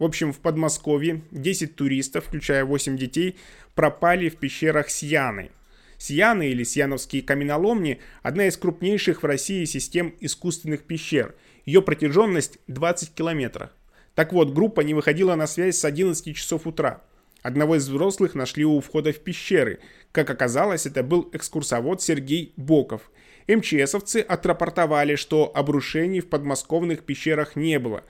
В 0.00 0.04
общем, 0.04 0.32
в 0.32 0.40
Подмосковье 0.40 1.22
10 1.30 1.76
туристов, 1.76 2.24
включая 2.26 2.64
8 2.64 2.96
детей, 2.96 3.38
пропали 3.76 4.28
в 4.30 4.34
пещерах 4.34 4.90
Сьяны. 4.90 5.52
Сьяны 5.96 6.48
или 6.48 6.64
Сьяновские 6.64 7.22
каменоломни– 7.22 8.00
одна 8.24 8.48
из 8.48 8.56
крупнейших 8.56 9.22
в 9.22 9.26
России 9.26 9.64
систем 9.64 10.12
искусственных 10.18 10.82
пещер. 10.82 11.36
Ее 11.64 11.82
протяженность 11.82 12.58
20 12.66 13.14
километров. 13.14 13.70
Так 14.16 14.32
вот, 14.32 14.52
группа 14.52 14.80
не 14.80 14.94
выходила 14.94 15.36
на 15.36 15.46
связь 15.46 15.78
с 15.78 15.84
11 15.84 16.34
часов 16.34 16.66
утра. 16.66 17.00
Одного 17.42 17.76
из 17.76 17.88
взрослых 17.88 18.34
нашли 18.34 18.64
у 18.64 18.80
входа 18.80 19.12
в 19.12 19.20
пещеры. 19.20 19.78
Как 20.10 20.30
оказалось, 20.30 20.86
это 20.86 21.04
был 21.04 21.30
экскурсовод 21.32 22.02
Сергей 22.02 22.54
Боков– 22.56 23.12
МЧСовцы 23.48 24.18
отрапортовали, 24.18 25.16
что 25.16 25.50
обрушений 25.54 26.20
в 26.20 26.28
подмосковных 26.28 27.04
пещерах 27.04 27.56
не 27.56 27.78
было. 27.78 28.04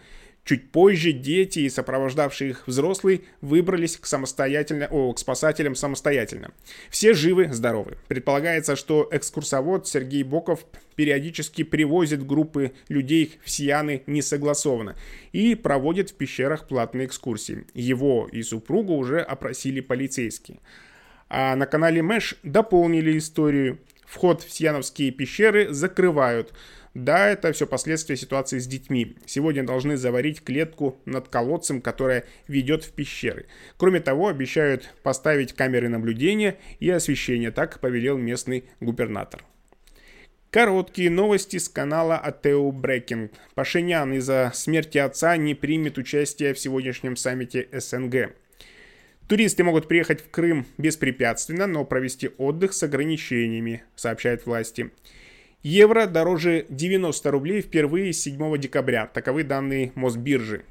Чуть 0.44 0.72
позже 0.72 1.12
дети 1.12 1.60
и 1.60 1.68
сопровождавшие 1.68 2.50
их 2.50 2.66
взрослые 2.66 3.20
выбрались 3.40 3.96
к, 3.96 4.06
самостоятельно, 4.06 4.88
о, 4.90 5.12
к 5.12 5.18
спасателям 5.18 5.75
самостоятельно. 5.75 6.52
Все 6.88 7.12
живы, 7.12 7.52
здоровы. 7.52 7.99
Предполагается, 8.08 8.75
что 8.75 9.06
экскурсовод 9.12 9.87
Сергей 9.87 10.22
Боков 10.22 10.64
периодически 10.96 11.62
привозит 11.62 12.26
группы 12.26 12.72
людей 12.88 13.38
в 13.44 13.50
Сианы 13.50 14.02
несогласованно 14.06 14.96
и 15.32 15.54
проводит 15.54 16.10
в 16.10 16.14
пещерах 16.14 16.66
платные 16.66 17.06
экскурсии. 17.06 17.66
Его 17.75 18.28
и 18.32 18.42
супругу 18.42 18.94
уже 18.94 19.20
опросили 19.20 19.80
полицейские. 19.80 20.58
А 21.28 21.54
на 21.54 21.66
канале 21.66 22.02
Мэш 22.02 22.37
дополнили 22.42 23.16
историю. 23.16 23.78
Вход 24.10 24.42
в 24.42 24.52
Сьяновские 24.52 25.12
пещеры 25.12 25.72
закрывают. 25.72 26.52
Да, 26.94 27.28
это 27.28 27.52
все 27.52 27.64
последствия 27.68 28.16
ситуации 28.16 28.58
с 28.58 28.66
детьми. 28.66 29.16
Сегодня 29.24 29.62
должны 29.64 29.96
заварить 29.96 30.42
клетку 30.42 31.00
над 31.04 31.28
колодцем, 31.28 31.80
которая 31.80 32.24
ведет 32.48 32.82
в 32.82 32.90
пещеры. 32.90 33.46
Кроме 33.76 34.00
того, 34.00 34.26
обещают 34.26 34.92
поставить 35.04 35.52
камеры 35.52 35.88
наблюдения 35.88 36.58
и 36.80 36.90
освещения, 36.90 37.52
так 37.52 37.78
повелел 37.78 38.18
местный 38.18 38.64
губернатор. 38.80 39.44
Короткие 40.50 41.08
новости 41.08 41.58
с 41.58 41.68
канала 41.68 42.18
Атеу 42.18 42.72
Брекинг. 42.72 43.30
Пашинян 43.54 44.12
из-за 44.14 44.50
смерти 44.52 44.98
отца 44.98 45.36
не 45.36 45.54
примет 45.54 45.98
участие 45.98 46.54
в 46.54 46.58
сегодняшнем 46.58 47.14
саммите 47.14 47.68
СНГ. 47.70 48.34
Туристы 49.30 49.62
могут 49.62 49.87
приехать 49.87 50.20
в 50.20 50.28
Крым 50.28 50.66
беспрепятственно, 50.76 51.68
но 51.68 51.84
провести 51.84 52.30
отдых 52.37 52.72
с 52.72 52.82
ограничениями, 52.82 53.84
сообщают 53.94 54.44
власти. 54.44 54.90
Евро 55.62 56.06
дороже 56.06 56.66
90 56.68 57.30
рублей 57.30 57.60
впервые 57.60 58.12
с 58.12 58.22
7 58.22 58.58
декабря. 58.58 59.06
Таковы 59.06 59.44
данные 59.44 59.92
Мосбиржи. 59.94 60.64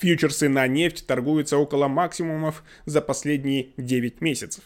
Фьючерсы 0.00 0.48
на 0.48 0.66
нефть 0.66 1.06
торгуются 1.06 1.56
около 1.56 1.86
максимумов 1.86 2.64
за 2.84 3.00
последние 3.00 3.68
9 3.76 4.20
месяцев. 4.20 4.64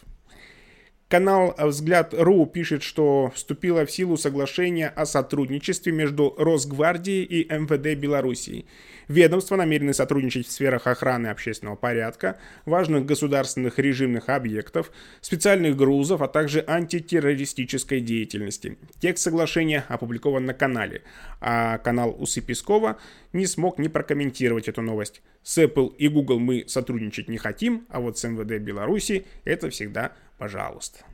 Канал 1.09 1.55
«Взгляд.ру» 1.57 2.47
пишет, 2.47 2.83
что 2.83 3.31
вступило 3.33 3.87
в 3.87 3.93
силу 3.93 4.17
соглашение 4.17 4.89
о 4.89 5.07
сотрудничестве 5.07 5.93
между 5.93 6.35
Росгвардией 6.37 7.23
и 7.23 7.45
МВД 7.49 7.97
Белоруссии. 7.97 8.67
Ведомства 9.07 9.55
намерены 9.55 9.95
сотрудничать 9.95 10.49
в 10.49 10.51
сферах 10.51 10.89
охраны 10.89 11.29
общественного 11.29 11.77
порядка, 11.77 12.39
важных 12.65 13.07
государственных 13.07 13.79
режимных 13.79 14.29
объектов, 14.29 14.91
специальных 15.21 15.77
грузов, 15.77 16.23
а 16.23 16.27
также 16.27 16.65
антитеррористической 16.67 18.01
деятельности. 18.01 18.77
Текст 18.99 19.23
соглашения 19.23 19.85
опубликован 19.87 20.45
на 20.45 20.55
канале, 20.55 21.03
а 21.41 21.79
канал 21.79 22.17
Усы 22.19 22.41
Пескова 22.41 22.99
не 23.33 23.47
смог 23.47 23.79
не 23.79 23.89
прокомментировать 23.89 24.67
эту 24.67 24.83
новость. 24.83 25.23
С 25.45 25.59
Apple 25.59 25.95
и 25.99 26.09
Google 26.09 26.41
мы 26.41 26.65
сотрудничать 26.67 27.29
не 27.29 27.39
хотим, 27.39 27.87
а 27.91 28.01
вот 28.01 28.19
с 28.19 28.25
МВД 28.25 28.61
Беларуси 28.61 29.25
это 29.45 29.71
всегда 29.71 30.11
пожалуйста. 30.38 31.05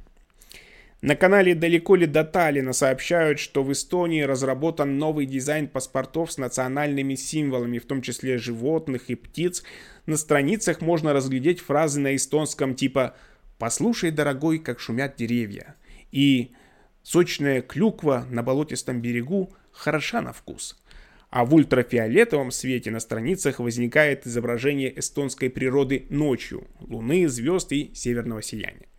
На 1.03 1.17
канале 1.17 1.57
«Далеко 1.57 1.97
ли 1.97 2.07
до 2.07 2.23
Таллина» 2.23 2.73
сообщают, 2.73 3.41
что 3.41 3.65
в 3.65 3.73
Эстонии 3.73 4.23
разработан 4.23 4.99
новый 4.99 5.27
дизайн 5.27 5.67
паспортов 5.67 6.31
с 6.31 6.39
национальными 6.39 7.17
символами, 7.17 7.81
в 7.81 7.87
том 7.87 8.03
числе 8.03 8.39
животных 8.39 9.11
и 9.11 9.17
птиц. 9.17 9.65
На 10.07 10.17
страницах 10.17 10.81
можно 10.81 11.13
разглядеть 11.13 11.59
фразы 11.59 11.99
на 11.99 12.15
эстонском 12.15 12.77
типа 12.77 13.17
«Послушай, 13.59 14.13
дорогой, 14.13 14.61
как 14.61 14.79
шумят 14.79 15.17
деревья» 15.17 15.75
и 16.13 16.53
«Сочная 17.03 17.63
клюква 17.63 18.25
на 18.31 18.45
болотистом 18.45 19.01
берегу 19.01 19.53
хороша 19.73 20.23
на 20.23 20.33
вкус». 20.33 20.81
А 21.31 21.45
в 21.45 21.53
ультрафиолетовом 21.53 22.53
свете 22.53 22.93
на 22.93 23.01
страницах 23.01 23.59
возникает 23.59 24.25
изображение 24.25 24.97
эстонской 24.97 25.51
природы 25.51 26.07
ночью, 26.11 26.69
луны, 26.79 27.27
звезд 27.27 27.73
и 27.73 27.91
северного 27.93 28.41
сияния. 28.41 28.92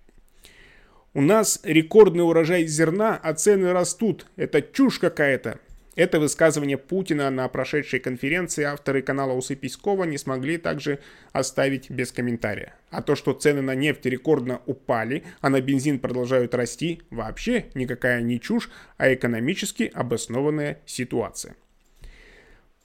У 1.16 1.22
нас 1.22 1.60
рекордный 1.62 2.24
урожай 2.24 2.66
зерна, 2.66 3.20
а 3.22 3.36
цены 3.36 3.72
растут. 3.72 4.26
Это 4.36 4.64
чушь 4.64 4.98
какая-то. 4.98 5.60
Это 5.96 6.20
высказывание 6.20 6.80
Путина 6.80 7.30
на 7.30 7.48
прошедшей 7.50 8.00
конференции 8.00 8.64
авторы 8.64 9.04
канала 9.04 9.34
Усы 9.34 9.56
Пескова 9.56 10.06
не 10.06 10.18
смогли 10.18 10.58
также 10.58 10.98
оставить 11.32 11.92
без 11.92 12.12
комментария. 12.12 12.74
А 12.90 13.04
то, 13.04 13.16
что 13.16 13.34
цены 13.34 13.62
на 13.62 13.76
нефть 13.76 14.08
рекордно 14.08 14.62
упали, 14.66 15.24
а 15.40 15.50
на 15.52 15.62
бензин 15.62 16.00
продолжают 16.00 16.56
расти, 16.56 17.04
вообще 17.12 17.66
никакая 17.76 18.24
не 18.24 18.42
чушь, 18.42 18.72
а 18.98 19.14
экономически 19.14 19.92
обоснованная 19.94 20.80
ситуация. 20.88 21.56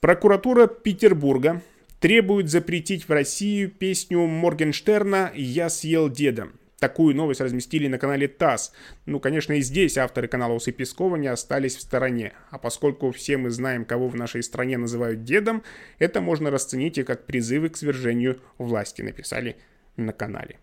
Прокуратура 0.01 0.67
Петербурга 0.67 1.63
требует 1.99 2.47
запретить 2.51 3.09
в 3.09 3.11
Россию 3.11 3.71
песню 3.71 4.19
Моргенштерна 4.27 5.31
«Я 5.33 5.69
съел 5.69 6.09
деда». 6.09 6.49
Такую 6.79 7.15
новость 7.15 7.41
разместили 7.41 7.87
на 7.87 7.97
канале 7.97 8.27
ТАСС. 8.27 8.71
Ну, 9.05 9.19
конечно, 9.19 9.53
и 9.53 9.61
здесь 9.61 9.97
авторы 9.97 10.27
канала 10.27 10.53
Усы 10.53 10.71
Пескова 10.71 11.17
не 11.17 11.27
остались 11.27 11.75
в 11.75 11.81
стороне. 11.81 12.33
А 12.49 12.57
поскольку 12.57 13.11
все 13.11 13.37
мы 13.37 13.49
знаем, 13.49 13.85
кого 13.85 14.07
в 14.07 14.15
нашей 14.15 14.43
стране 14.43 14.77
называют 14.77 15.23
дедом, 15.23 15.63
это 15.97 16.21
можно 16.21 16.51
расценить 16.51 16.97
и 16.97 17.03
как 17.03 17.25
призывы 17.25 17.69
к 17.69 17.77
свержению 17.77 18.39
власти, 18.57 19.01
написали 19.01 19.57
на 19.97 20.13
канале. 20.13 20.59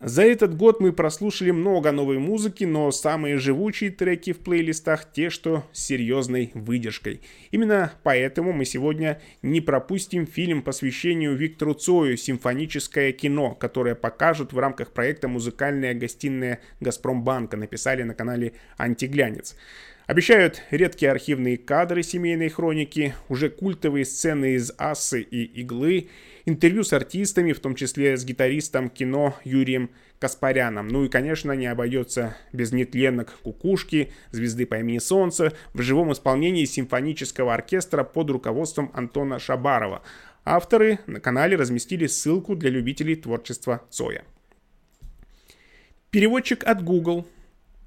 За 0.00 0.22
этот 0.24 0.54
год 0.54 0.78
мы 0.78 0.92
прослушали 0.92 1.52
много 1.52 1.90
новой 1.90 2.18
музыки, 2.18 2.64
но 2.64 2.90
самые 2.90 3.38
живучие 3.38 3.90
треки 3.90 4.34
в 4.34 4.40
плейлистах 4.40 5.10
те, 5.10 5.30
что 5.30 5.64
с 5.72 5.86
серьезной 5.86 6.50
выдержкой. 6.52 7.22
Именно 7.50 7.94
поэтому 8.02 8.52
мы 8.52 8.66
сегодня 8.66 9.22
не 9.40 9.62
пропустим 9.62 10.26
фильм 10.26 10.60
посвящению 10.60 11.34
Виктору 11.34 11.72
Цою 11.72 12.18
«Симфоническое 12.18 13.12
кино», 13.12 13.54
которое 13.54 13.94
покажут 13.94 14.52
в 14.52 14.58
рамках 14.58 14.92
проекта 14.92 15.28
«Музыкальная 15.28 15.94
гостиная 15.94 16.60
Газпромбанка», 16.80 17.56
написали 17.56 18.02
на 18.02 18.12
канале 18.12 18.52
«Антиглянец». 18.76 19.56
Обещают 20.06 20.62
редкие 20.70 21.10
архивные 21.10 21.56
кадры 21.56 22.04
семейной 22.04 22.48
хроники, 22.48 23.12
уже 23.28 23.50
культовые 23.50 24.04
сцены 24.04 24.54
из 24.54 24.70
«Ассы» 24.78 25.20
и 25.20 25.42
«Иглы», 25.60 26.10
интервью 26.44 26.84
с 26.84 26.92
артистами, 26.92 27.52
в 27.52 27.58
том 27.58 27.74
числе 27.74 28.16
с 28.16 28.24
гитаристом 28.24 28.88
кино 28.88 29.36
Юрием 29.42 29.90
Каспаряном. 30.20 30.86
Ну 30.86 31.04
и, 31.04 31.08
конечно, 31.08 31.50
не 31.52 31.66
обойдется 31.66 32.36
без 32.52 32.70
нетленок 32.70 33.32
«Кукушки», 33.42 34.12
«Звезды 34.30 34.64
по 34.64 34.78
имени 34.78 34.98
Солнце» 34.98 35.54
в 35.74 35.82
живом 35.82 36.12
исполнении 36.12 36.66
симфонического 36.66 37.52
оркестра 37.52 38.04
под 38.04 38.30
руководством 38.30 38.92
Антона 38.94 39.40
Шабарова. 39.40 40.02
Авторы 40.44 41.00
на 41.08 41.18
канале 41.18 41.56
разместили 41.56 42.06
ссылку 42.06 42.54
для 42.54 42.70
любителей 42.70 43.16
творчества 43.16 43.82
Цоя. 43.90 44.22
Переводчик 46.10 46.62
от 46.62 46.84
Google 46.84 47.26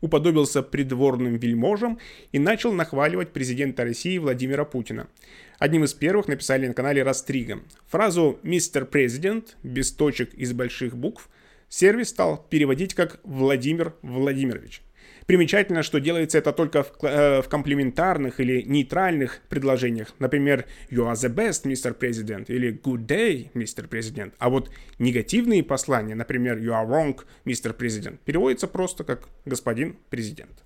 уподобился 0.02 0.62
придворным 0.64 1.38
вельможам 1.38 2.00
и 2.32 2.40
начал 2.40 2.72
нахваливать 2.72 3.32
президента 3.32 3.84
России 3.84 4.18
Владимира 4.18 4.66
Путина. 4.66 5.08
Одним 5.58 5.84
из 5.84 5.94
первых 5.94 6.28
написали 6.28 6.68
на 6.68 6.74
канале 6.74 7.04
Растрига. 7.04 7.60
Фразу 7.88 8.40
«Мистер 8.44 8.86
Президент» 8.86 9.58
без 9.64 9.92
точек 9.92 10.34
из 10.34 10.54
больших 10.54 10.96
букв 10.96 11.30
сервис 11.68 12.10
стал 12.10 12.46
переводить 12.50 12.94
как 12.94 13.20
«Владимир 13.24 13.94
Владимирович». 14.02 14.82
Примечательно, 15.30 15.84
что 15.84 16.00
делается 16.00 16.40
это 16.40 16.52
только 16.52 16.82
в, 16.82 16.92
э, 17.04 17.44
в 17.44 17.50
комплиментарных 17.50 18.40
или 18.40 18.64
нейтральных 18.64 19.42
предложениях. 19.48 20.16
Например, 20.18 20.66
«You 20.90 21.06
are 21.06 21.14
the 21.14 21.32
best, 21.32 21.66
Mr. 21.66 21.96
President» 21.96 22.46
или 22.48 22.74
«Good 22.74 23.06
day, 23.06 23.52
Mr. 23.54 23.88
President». 23.88 24.34
А 24.40 24.50
вот 24.50 24.72
негативные 24.98 25.64
послания, 25.64 26.16
например, 26.16 26.58
«You 26.58 26.72
are 26.72 26.88
wrong, 26.88 27.16
Mr. 27.46 27.78
President», 27.78 28.18
переводятся 28.26 28.68
просто 28.68 29.04
как 29.04 29.30
«Господин 29.46 29.98
президент». 30.10 30.64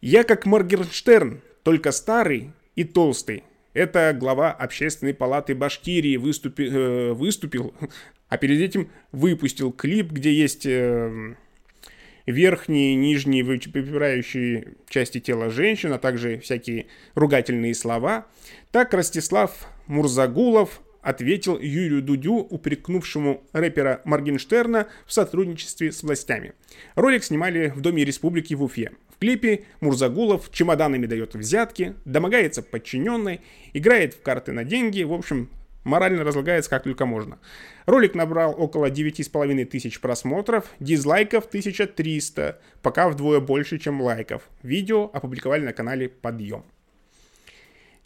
Я 0.00 0.24
как 0.24 0.46
Моргенштерн, 0.46 1.42
только 1.64 1.92
старый 1.92 2.52
и 2.76 2.84
толстый. 2.84 3.44
Это 3.74 4.16
глава 4.18 4.52
Общественной 4.52 5.12
палаты 5.12 5.54
Башкирии 5.54 6.16
выступи, 6.16 6.62
э, 6.62 7.12
выступил, 7.12 7.74
а 8.30 8.38
перед 8.38 8.58
этим 8.58 8.90
выпустил 9.12 9.70
клип, 9.70 10.12
где 10.12 10.32
есть... 10.32 10.64
Э, 10.64 11.34
верхние 12.28 12.94
нижние 12.94 13.42
выпирающие 13.42 14.74
части 14.88 15.18
тела 15.18 15.50
женщин, 15.50 15.92
а 15.92 15.98
также 15.98 16.38
всякие 16.38 16.86
ругательные 17.14 17.74
слова. 17.74 18.26
Так 18.70 18.92
Ростислав 18.94 19.66
Мурзагулов 19.86 20.82
ответил 21.00 21.58
Юрию 21.58 22.02
Дудю, 22.02 22.34
упрекнувшему 22.34 23.42
рэпера 23.52 24.02
Моргенштерна 24.04 24.88
в 25.06 25.12
сотрудничестве 25.12 25.90
с 25.90 26.02
властями. 26.02 26.52
Ролик 26.94 27.24
снимали 27.24 27.72
в 27.74 27.80
Доме 27.80 28.04
Республики 28.04 28.54
в 28.54 28.62
Уфе. 28.62 28.92
В 29.14 29.18
клипе 29.18 29.64
Мурзагулов 29.80 30.50
чемоданами 30.52 31.06
дает 31.06 31.34
взятки, 31.34 31.94
домогается 32.04 32.62
подчиненной, 32.62 33.40
играет 33.72 34.14
в 34.14 34.22
карты 34.22 34.52
на 34.52 34.64
деньги, 34.64 35.02
в 35.02 35.12
общем, 35.12 35.48
морально 35.84 36.24
разлагается 36.24 36.70
как 36.70 36.84
только 36.84 37.06
можно. 37.06 37.38
Ролик 37.86 38.14
набрал 38.14 38.54
около 38.56 38.90
9,5 38.90 39.64
тысяч 39.66 40.00
просмотров, 40.00 40.66
дизлайков 40.80 41.46
1300, 41.46 42.60
пока 42.82 43.08
вдвое 43.08 43.40
больше, 43.40 43.78
чем 43.78 44.00
лайков. 44.00 44.42
Видео 44.62 45.10
опубликовали 45.12 45.64
на 45.64 45.72
канале 45.72 46.08
Подъем. 46.08 46.64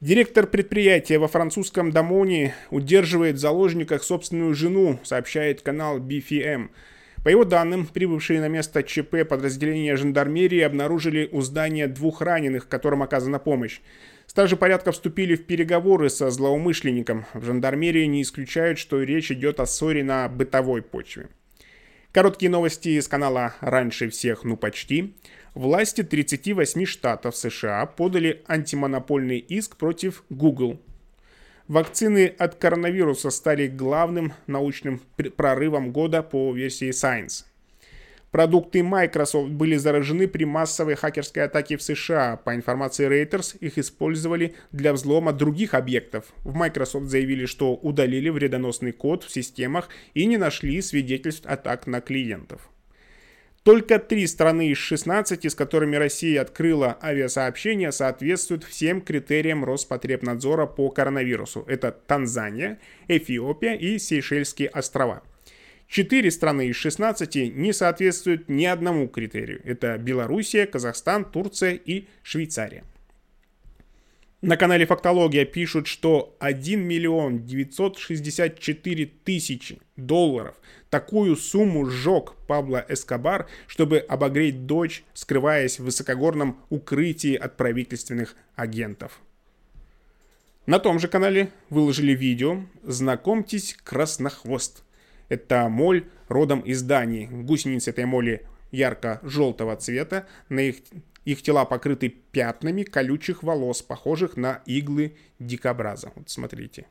Директор 0.02 0.48
предприятия 0.48 1.18
во 1.18 1.28
французском 1.28 1.92
Дамоне 1.92 2.56
удерживает 2.70 3.36
в 3.36 3.38
заложниках 3.38 4.02
собственную 4.02 4.52
жену, 4.52 4.98
сообщает 5.04 5.62
канал 5.62 6.00
BFM. 6.00 6.70
По 7.22 7.28
его 7.28 7.44
данным, 7.44 7.86
прибывшие 7.86 8.40
на 8.40 8.48
место 8.48 8.82
ЧП 8.82 9.28
подразделения 9.28 9.94
жандармерии 9.94 10.58
обнаружили 10.58 11.28
у 11.30 11.40
здания 11.40 11.86
двух 11.86 12.20
раненых, 12.20 12.66
которым 12.66 13.04
оказана 13.04 13.38
помощь. 13.38 13.78
Стражи 14.32 14.56
порядка 14.56 14.92
вступили 14.92 15.36
в 15.36 15.44
переговоры 15.44 16.08
со 16.08 16.30
злоумышленником. 16.30 17.26
В 17.34 17.44
жандармерии 17.44 18.06
не 18.06 18.22
исключают, 18.22 18.78
что 18.78 19.02
речь 19.02 19.30
идет 19.30 19.60
о 19.60 19.66
ссоре 19.66 20.02
на 20.02 20.26
бытовой 20.26 20.80
почве. 20.80 21.28
Короткие 22.12 22.48
новости 22.48 22.98
с 22.98 23.08
канала 23.08 23.54
«Раньше 23.60 24.08
всех, 24.08 24.44
ну 24.44 24.56
почти». 24.56 25.12
Власти 25.52 26.02
38 26.02 26.86
штатов 26.86 27.36
США 27.36 27.84
подали 27.84 28.42
антимонопольный 28.46 29.36
иск 29.36 29.76
против 29.76 30.24
Google. 30.30 30.80
Вакцины 31.68 32.24
от 32.24 32.54
коронавируса 32.54 33.28
стали 33.28 33.66
главным 33.68 34.32
научным 34.46 35.02
прорывом 35.36 35.92
года 35.92 36.22
по 36.22 36.54
версии 36.54 36.88
Science. 36.88 37.44
Продукты 38.32 38.82
Microsoft 38.82 39.50
были 39.50 39.76
заражены 39.76 40.26
при 40.26 40.44
массовой 40.44 40.94
хакерской 40.94 41.44
атаке 41.44 41.76
в 41.76 41.82
США. 41.82 42.38
По 42.38 42.54
информации 42.54 43.06
Reuters, 43.06 43.58
их 43.58 43.76
использовали 43.76 44.54
для 44.72 44.94
взлома 44.94 45.34
других 45.34 45.74
объектов. 45.74 46.24
В 46.42 46.54
Microsoft 46.54 47.08
заявили, 47.08 47.44
что 47.44 47.74
удалили 47.74 48.30
вредоносный 48.30 48.92
код 48.92 49.22
в 49.22 49.30
системах 49.30 49.90
и 50.14 50.24
не 50.24 50.38
нашли 50.38 50.80
свидетельств 50.80 51.44
атак 51.46 51.86
на 51.86 52.00
клиентов. 52.00 52.70
Только 53.64 53.98
три 53.98 54.26
страны 54.26 54.70
из 54.70 54.78
16, 54.78 55.44
с 55.44 55.54
которыми 55.54 55.96
Россия 55.96 56.40
открыла 56.40 56.98
авиасообщение, 57.02 57.92
соответствуют 57.92 58.64
всем 58.64 59.02
критериям 59.02 59.62
Роспотребнадзора 59.62 60.64
по 60.64 60.88
коронавирусу. 60.88 61.66
Это 61.68 61.92
Танзания, 61.92 62.80
Эфиопия 63.08 63.74
и 63.74 63.98
Сейшельские 63.98 64.70
острова. 64.70 65.22
Четыре 65.92 66.30
страны 66.30 66.68
из 66.68 66.76
16 66.76 67.54
не 67.54 67.74
соответствуют 67.74 68.48
ни 68.48 68.64
одному 68.64 69.08
критерию. 69.08 69.60
Это 69.62 69.98
Белоруссия, 69.98 70.64
Казахстан, 70.64 71.30
Турция 71.30 71.74
и 71.74 72.06
Швейцария. 72.22 72.84
На 74.40 74.56
канале 74.56 74.86
Фактология 74.86 75.44
пишут, 75.44 75.86
что 75.86 76.34
1 76.40 76.80
миллион 76.80 77.44
964 77.44 79.04
тысячи 79.22 79.80
долларов 79.96 80.56
такую 80.88 81.36
сумму 81.36 81.84
сжег 81.84 82.36
Пабло 82.48 82.82
Эскобар, 82.88 83.46
чтобы 83.66 83.98
обогреть 83.98 84.64
дочь, 84.64 85.04
скрываясь 85.12 85.78
в 85.78 85.84
высокогорном 85.84 86.58
укрытии 86.70 87.34
от 87.34 87.58
правительственных 87.58 88.34
агентов. 88.56 89.20
На 90.64 90.78
том 90.78 90.98
же 90.98 91.08
канале 91.08 91.50
выложили 91.68 92.14
видео 92.14 92.62
«Знакомьтесь, 92.82 93.76
краснохвост». 93.84 94.84
Это 95.32 95.66
моль 95.70 96.04
родом 96.28 96.60
из 96.60 96.82
Дании. 96.82 97.24
Гусеницы 97.24 97.88
этой 97.88 98.04
моли 98.04 98.44
ярко-желтого 98.70 99.76
цвета. 99.76 100.26
На 100.50 100.60
их, 100.60 100.76
их 101.24 101.40
тела 101.40 101.64
покрыты 101.64 102.10
пятнами 102.10 102.82
колючих 102.82 103.42
волос, 103.42 103.80
похожих 103.80 104.36
на 104.36 104.60
иглы 104.66 105.16
дикобраза. 105.38 106.12
Вот 106.16 106.28
смотрите. 106.28 106.84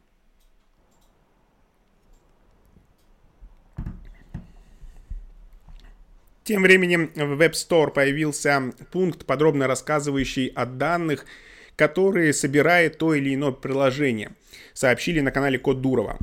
Тем 6.44 6.64
временем 6.64 7.12
в 7.14 7.40
Web 7.40 7.52
Store 7.52 7.92
появился 7.92 8.74
пункт, 8.92 9.28
подробно 9.28 9.68
рассказывающий 9.68 10.48
о 10.48 10.66
данных, 10.66 11.28
которые 11.76 12.34
собирает 12.34 12.98
то 12.98 13.14
или 13.14 13.36
иное 13.36 13.52
приложение. 13.52 14.32
Сообщили 14.74 15.20
на 15.20 15.30
канале 15.30 15.60
Код 15.60 15.82
Дурова. 15.82 16.18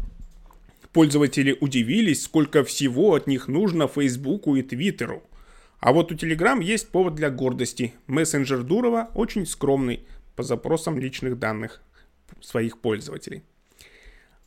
Пользователи 0.99 1.57
удивились, 1.61 2.25
сколько 2.25 2.65
всего 2.65 3.15
от 3.15 3.29
них 3.29 3.47
нужно 3.47 3.87
Фейсбуку 3.87 4.57
и 4.57 4.63
Твиттеру. 4.63 5.23
А 5.79 5.93
вот 5.93 6.11
у 6.11 6.17
Telegram 6.17 6.61
есть 6.61 6.89
повод 6.89 7.15
для 7.15 7.31
гордости. 7.31 7.95
Мессенджер 8.09 8.65
Дурова 8.65 9.09
очень 9.15 9.47
скромный 9.47 10.05
по 10.35 10.43
запросам 10.43 10.99
личных 10.99 11.39
данных 11.39 11.83
своих 12.41 12.81
пользователей. 12.81 13.45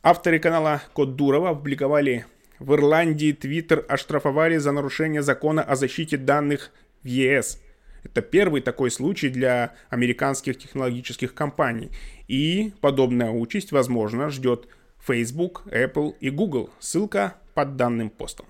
Авторы 0.02 0.38
канала 0.38 0.82
Код 0.92 1.16
Дурова 1.16 1.52
опубликовали 1.52 2.26
в 2.58 2.74
Ирландии 2.74 3.32
Твиттер 3.32 3.86
оштрафовали 3.88 4.58
за 4.58 4.72
нарушение 4.72 5.22
закона 5.22 5.62
о 5.62 5.74
защите 5.74 6.18
данных 6.18 6.70
в 7.02 7.06
ЕС. 7.06 7.62
Это 8.04 8.20
первый 8.20 8.60
такой 8.60 8.90
случай 8.90 9.30
для 9.30 9.74
американских 9.88 10.58
технологических 10.58 11.32
компаний. 11.32 11.92
И 12.28 12.74
подобная 12.82 13.30
участь, 13.30 13.72
возможно, 13.72 14.28
ждет 14.28 14.68
Facebook, 15.06 15.62
Apple 15.66 16.14
и 16.20 16.30
Google. 16.30 16.70
Ссылка 16.78 17.36
под 17.54 17.76
данным 17.76 18.10
постом. 18.10 18.46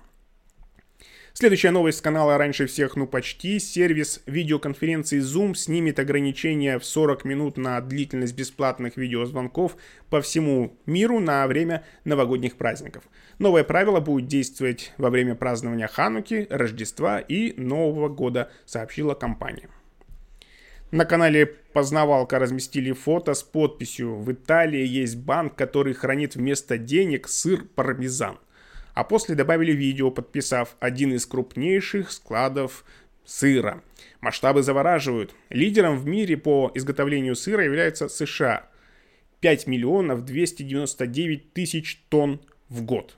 Следующая 1.35 1.71
новость 1.71 1.97
с 1.97 2.01
канала 2.01 2.37
«Раньше 2.37 2.67
всех, 2.67 2.95
ну 2.95 3.07
почти». 3.07 3.57
Сервис 3.57 4.21
видеоконференции 4.27 5.19
Zoom 5.19 5.55
снимет 5.55 5.97
ограничения 5.97 6.77
в 6.77 6.85
40 6.85 7.25
минут 7.25 7.57
на 7.57 7.81
длительность 7.81 8.35
бесплатных 8.35 8.97
видеозвонков 8.97 9.75
по 10.11 10.21
всему 10.21 10.77
миру 10.85 11.19
на 11.19 11.47
время 11.47 11.83
новогодних 12.05 12.55
праздников. 12.55 13.03
Новое 13.39 13.63
правило 13.63 13.99
будет 13.99 14.27
действовать 14.27 14.93
во 14.99 15.09
время 15.09 15.33
празднования 15.33 15.87
Хануки, 15.87 16.45
Рождества 16.51 17.19
и 17.19 17.59
Нового 17.59 18.09
года, 18.09 18.51
сообщила 18.65 19.15
компания. 19.15 19.69
На 20.93 21.05
канале 21.05 21.47
Познавалка 21.47 22.37
разместили 22.37 22.91
фото 22.91 23.33
с 23.33 23.41
подписью 23.41 24.15
«В 24.15 24.31
Италии 24.31 24.85
есть 24.85 25.17
банк, 25.17 25.55
который 25.55 25.95
хранит 25.95 26.35
вместо 26.35 26.77
денег 26.77 27.27
сыр 27.27 27.65
пармезан» 27.75 28.37
а 28.93 29.03
после 29.03 29.33
добавили 29.33 29.71
видео, 29.71 30.11
подписав 30.11 30.75
один 30.79 31.13
из 31.13 31.25
крупнейших 31.25 32.11
складов 32.11 32.85
сыра. 33.25 33.81
Масштабы 34.21 34.61
завораживают. 34.61 35.33
Лидером 35.49 35.97
в 35.97 36.05
мире 36.05 36.37
по 36.37 36.71
изготовлению 36.75 37.35
сыра 37.35 37.63
является 37.63 38.07
США. 38.07 38.69
5 39.39 39.65
миллионов 39.65 40.23
299 40.23 41.53
тысяч 41.53 42.03
тонн 42.09 42.39
в 42.69 42.83
год. 42.83 43.17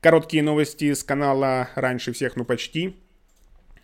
Короткие 0.00 0.42
новости 0.42 0.92
с 0.92 1.04
канала 1.04 1.70
«Раньше 1.76 2.12
всех, 2.12 2.34
ну 2.34 2.44
почти». 2.44 2.96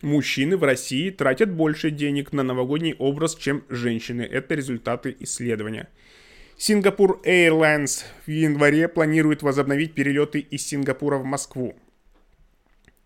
Мужчины 0.01 0.57
в 0.57 0.63
России 0.63 1.09
тратят 1.09 1.51
больше 1.51 1.89
денег 1.89 2.31
на 2.31 2.43
новогодний 2.43 2.93
образ, 2.93 3.35
чем 3.35 3.63
женщины. 3.67 4.21
Это 4.21 4.53
результаты 4.53 5.15
исследования. 5.19 5.89
Сингапур 6.55 7.19
Airlines 7.25 8.03
в 8.25 8.29
январе 8.29 8.87
планирует 8.87 9.41
возобновить 9.41 9.93
перелеты 9.93 10.39
из 10.39 10.65
Сингапура 10.67 11.17
в 11.17 11.23
Москву. 11.23 11.75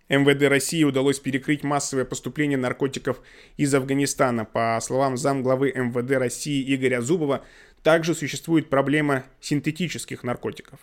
МВД 0.09 0.43
России 0.49 0.83
удалось 0.83 1.19
перекрыть 1.19 1.63
массовое 1.63 2.03
поступление 2.03 2.57
наркотиков 2.57 3.21
из 3.55 3.73
Афганистана. 3.73 4.43
По 4.43 4.77
словам 4.81 5.15
замглавы 5.15 5.71
МВД 5.73 6.11
России 6.17 6.75
Игоря 6.75 7.01
Зубова, 7.01 7.45
также 7.83 8.13
существует 8.13 8.69
проблема 8.69 9.23
синтетических 9.39 10.23
наркотиков. 10.23 10.79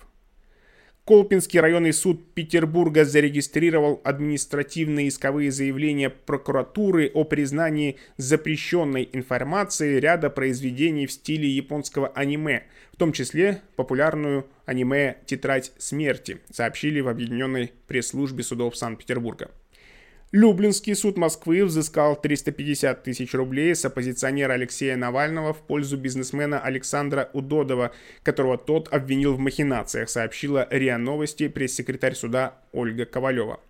Колпинский 1.08 1.58
районный 1.58 1.94
суд 1.94 2.34
Петербурга 2.34 3.06
зарегистрировал 3.06 4.02
административные 4.04 5.08
исковые 5.08 5.50
заявления 5.50 6.10
прокуратуры 6.10 7.10
о 7.14 7.24
признании 7.24 7.96
запрещенной 8.18 9.08
информации 9.14 10.00
ряда 10.00 10.28
произведений 10.28 11.06
в 11.06 11.12
стиле 11.12 11.48
японского 11.48 12.08
аниме, 12.08 12.64
в 12.92 12.98
том 12.98 13.12
числе 13.12 13.62
популярную 13.76 14.48
аниме 14.66 15.16
«Тетрадь 15.24 15.72
смерти», 15.78 16.40
сообщили 16.52 17.00
в 17.00 17.08
Объединенной 17.08 17.72
пресс-службе 17.86 18.42
судов 18.42 18.76
Санкт-Петербурга. 18.76 19.50
Люблинский 20.30 20.94
суд 20.94 21.16
Москвы 21.16 21.64
взыскал 21.64 22.14
350 22.20 23.02
тысяч 23.02 23.32
рублей 23.32 23.74
с 23.74 23.86
оппозиционера 23.86 24.52
Алексея 24.52 24.94
Навального 24.94 25.54
в 25.54 25.62
пользу 25.62 25.96
бизнесмена 25.96 26.60
Александра 26.60 27.30
Удодова, 27.32 27.92
которого 28.22 28.58
тот 28.58 28.92
обвинил 28.92 29.32
в 29.32 29.38
махинациях, 29.38 30.10
сообщила 30.10 30.68
РИА 30.70 30.98
Новости 30.98 31.48
пресс-секретарь 31.48 32.14
суда 32.14 32.58
Ольга 32.72 33.06
Ковалева. 33.06 33.60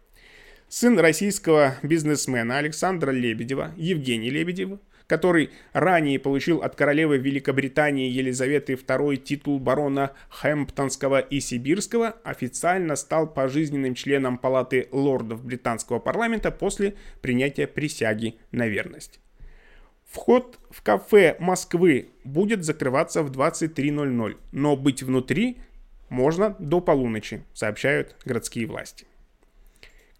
Сын 0.68 0.98
российского 0.98 1.76
бизнесмена 1.84 2.58
Александра 2.58 3.12
Лебедева, 3.12 3.72
Евгений 3.76 4.28
Лебедев, 4.28 4.80
который 5.08 5.50
ранее 5.72 6.20
получил 6.20 6.58
от 6.58 6.76
королевы 6.76 7.16
Великобритании 7.18 8.10
Елизаветы 8.10 8.74
II 8.74 9.16
титул 9.16 9.58
барона 9.58 10.12
Хэмптонского 10.28 11.18
и 11.18 11.40
Сибирского, 11.40 12.14
официально 12.22 12.94
стал 12.94 13.26
пожизненным 13.26 13.94
членом 13.94 14.38
Палаты 14.38 14.88
лордов 14.92 15.42
британского 15.44 15.98
парламента 15.98 16.52
после 16.52 16.94
принятия 17.22 17.66
присяги 17.66 18.36
на 18.52 18.68
верность. 18.68 19.18
Вход 20.04 20.58
в 20.70 20.82
кафе 20.82 21.36
Москвы 21.38 22.10
будет 22.24 22.64
закрываться 22.64 23.22
в 23.22 23.30
23.00, 23.30 24.36
но 24.52 24.76
быть 24.76 25.02
внутри 25.02 25.58
можно 26.10 26.54
до 26.58 26.80
полуночи, 26.80 27.44
сообщают 27.54 28.16
городские 28.24 28.66
власти. 28.66 29.06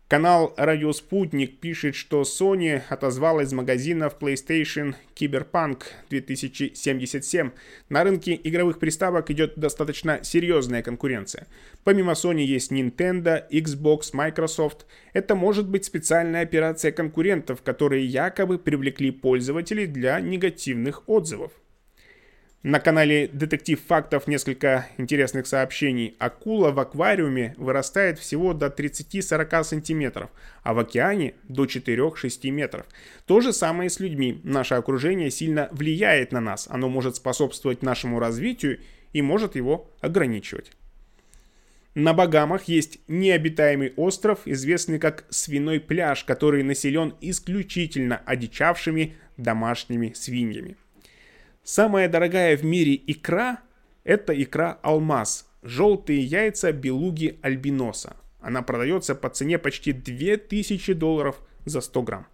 Канал 0.09 0.55
«Радио 0.57 0.95
Спутник» 0.95 1.61
пишет, 1.61 1.95
что 1.95 2.23
Sony 2.23 2.81
отозвалась 2.89 3.49
из 3.49 3.53
магазинов 3.53 4.17
PlayStation 4.19 4.95
Cyberpunk 5.15 5.83
2077. 6.09 7.51
На 7.91 8.05
рынке 8.05 8.41
игровых 8.43 8.79
приставок 8.79 9.31
идет 9.31 9.59
достаточно 9.59 10.25
серьезная 10.25 10.83
конкуренция. 10.83 11.47
Помимо 11.85 12.13
Sony 12.13 12.41
есть 12.41 12.73
Nintendo, 12.73 13.43
Xbox, 13.51 14.15
Microsoft. 14.15 14.87
Это 15.13 15.35
может 15.35 15.69
быть 15.69 15.85
специальная 15.85 16.41
операция 16.41 16.91
конкурентов, 16.91 17.61
которые 17.61 18.07
якобы 18.07 18.59
привлекли 18.59 19.11
пользователей 19.11 19.87
для 19.87 20.19
негативных 20.21 21.07
отзывов. 21.07 21.53
На 22.65 22.81
канале 22.81 23.29
Детектив 23.29 23.81
Фактов 23.87 24.27
несколько 24.27 24.89
интересных 24.99 25.47
сообщений. 25.47 26.17
Акула 26.19 26.73
в 26.73 26.81
аквариуме 26.81 27.55
вырастает 27.57 28.19
всего 28.19 28.53
до 28.53 28.67
30-40 28.67 29.63
сантиметров, 29.63 30.31
а 30.65 30.75
в 30.75 30.81
океане 30.81 31.35
до 31.45 31.67
4-6 31.67 32.51
метров. 32.51 32.87
То 33.27 33.41
же 33.41 33.53
самое 33.53 33.89
с 33.89 34.01
людьми. 34.01 34.41
Наше 34.43 34.75
окружение 34.75 35.31
сильно 35.31 35.69
влияет 35.71 36.33
на 36.33 36.41
нас. 36.41 36.67
Оно 36.69 36.89
может 36.89 37.15
способствовать 37.15 37.83
нашему 37.83 38.19
развитию 38.19 38.81
и 39.13 39.23
может 39.23 39.55
его 39.55 39.89
ограничивать. 40.01 40.73
На 41.95 42.13
Багамах 42.13 42.65
есть 42.65 42.99
необитаемый 43.07 43.93
остров, 43.95 44.41
известный 44.47 44.99
как 44.99 45.27
Свиной 45.31 45.79
пляж, 45.79 46.25
который 46.25 46.65
населен 46.65 47.15
исключительно 47.21 48.21
одичавшими 48.27 49.15
домашними 49.37 50.13
свиньями. 50.13 50.77
Самая 51.71 52.09
дорогая 52.09 52.57
в 52.57 52.65
мире 52.65 52.95
икра– 52.95 53.59
это 54.05 54.33
икра 54.43 54.79
алмаз. 54.81 55.47
Желтые 55.63 56.21
яйца 56.21 56.73
белуги 56.73 57.39
альбиноса. 57.43 58.17
Она 58.41 58.63
продается 58.63 59.15
по 59.15 59.29
цене 59.29 59.59
почти 59.59 59.93
2000 59.93 60.95
долларов 60.95 61.37
за 61.67 61.83
100 61.83 62.03
грамм. 62.03 62.27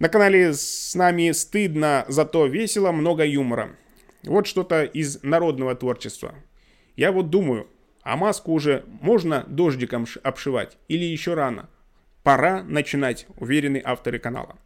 На 0.00 0.08
канале 0.08 0.54
с 0.54 0.96
нами 0.96 1.30
стыдно, 1.30 2.04
зато 2.08 2.46
весело, 2.46 2.90
много 2.90 3.24
юмора. 3.24 3.76
Вот 4.24 4.48
что-то 4.48 4.82
из 4.82 5.22
народного 5.22 5.76
творчества. 5.76 6.34
Я 6.96 7.12
вот 7.12 7.30
думаю, 7.30 7.68
а 8.02 8.16
маску 8.16 8.50
уже 8.50 8.84
можно 9.02 9.44
дождиком 9.46 10.04
обшивать 10.24 10.78
или 10.88 11.04
еще 11.04 11.34
рано? 11.34 11.70
Пора 12.24 12.64
начинать, 12.64 13.28
уверены 13.36 13.80
авторы 13.84 14.18
канала. 14.18 14.58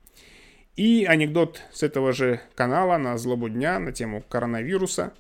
И 0.79 1.05
анекдот 1.05 1.61
с 1.73 1.83
этого 1.83 2.12
же 2.12 2.41
канала 2.55 2.99
на 2.99 3.19
злобу 3.19 3.49
дня 3.49 3.81
на 3.81 3.91
тему 3.91 4.23
коронавируса. 4.29 5.12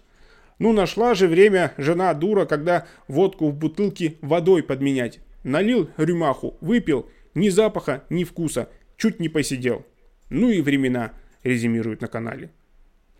Ну, 0.60 0.72
нашла 0.72 1.14
же 1.14 1.26
время 1.26 1.74
жена 1.76 2.14
дура, 2.14 2.46
когда 2.46 2.86
водку 3.08 3.48
в 3.48 3.56
бутылке 3.56 4.14
водой 4.20 4.62
подменять. 4.62 5.18
Налил 5.42 5.90
рюмаху, 5.96 6.56
выпил, 6.60 7.10
ни 7.34 7.48
запаха, 7.48 8.04
ни 8.08 8.22
вкуса, 8.22 8.68
чуть 8.96 9.18
не 9.18 9.28
посидел. 9.28 9.84
Ну 10.30 10.48
и 10.48 10.60
времена, 10.60 11.12
резюмируют 11.42 12.02
на 12.02 12.06
канале. 12.06 12.52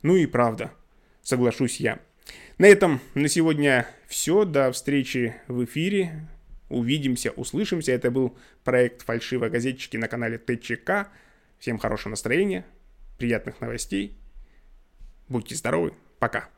Ну 0.03 0.15
и 0.15 0.27
правда, 0.27 0.71
соглашусь 1.23 1.81
я. 1.81 1.99
На 2.57 2.67
этом 2.67 3.01
на 3.15 3.27
сегодня 3.27 3.85
все. 4.07 4.45
До 4.45 4.71
встречи 4.71 5.35
в 5.49 5.65
эфире. 5.65 6.29
Увидимся, 6.69 7.33
услышимся. 7.33 7.91
Это 7.91 8.13
был 8.13 8.39
проект 8.63 9.03
«Фальшивые 9.03 9.51
газетчики» 9.51 9.97
на 9.97 10.07
канале 10.07 10.39
ТЧК. 10.39 11.09
Всем 11.59 11.79
хорошего 11.79 12.11
настроения, 12.11 12.65
приятных 13.19 13.61
новостей. 13.61 14.17
Будьте 15.29 15.55
здоровы. 15.55 15.93
Пока. 16.19 16.49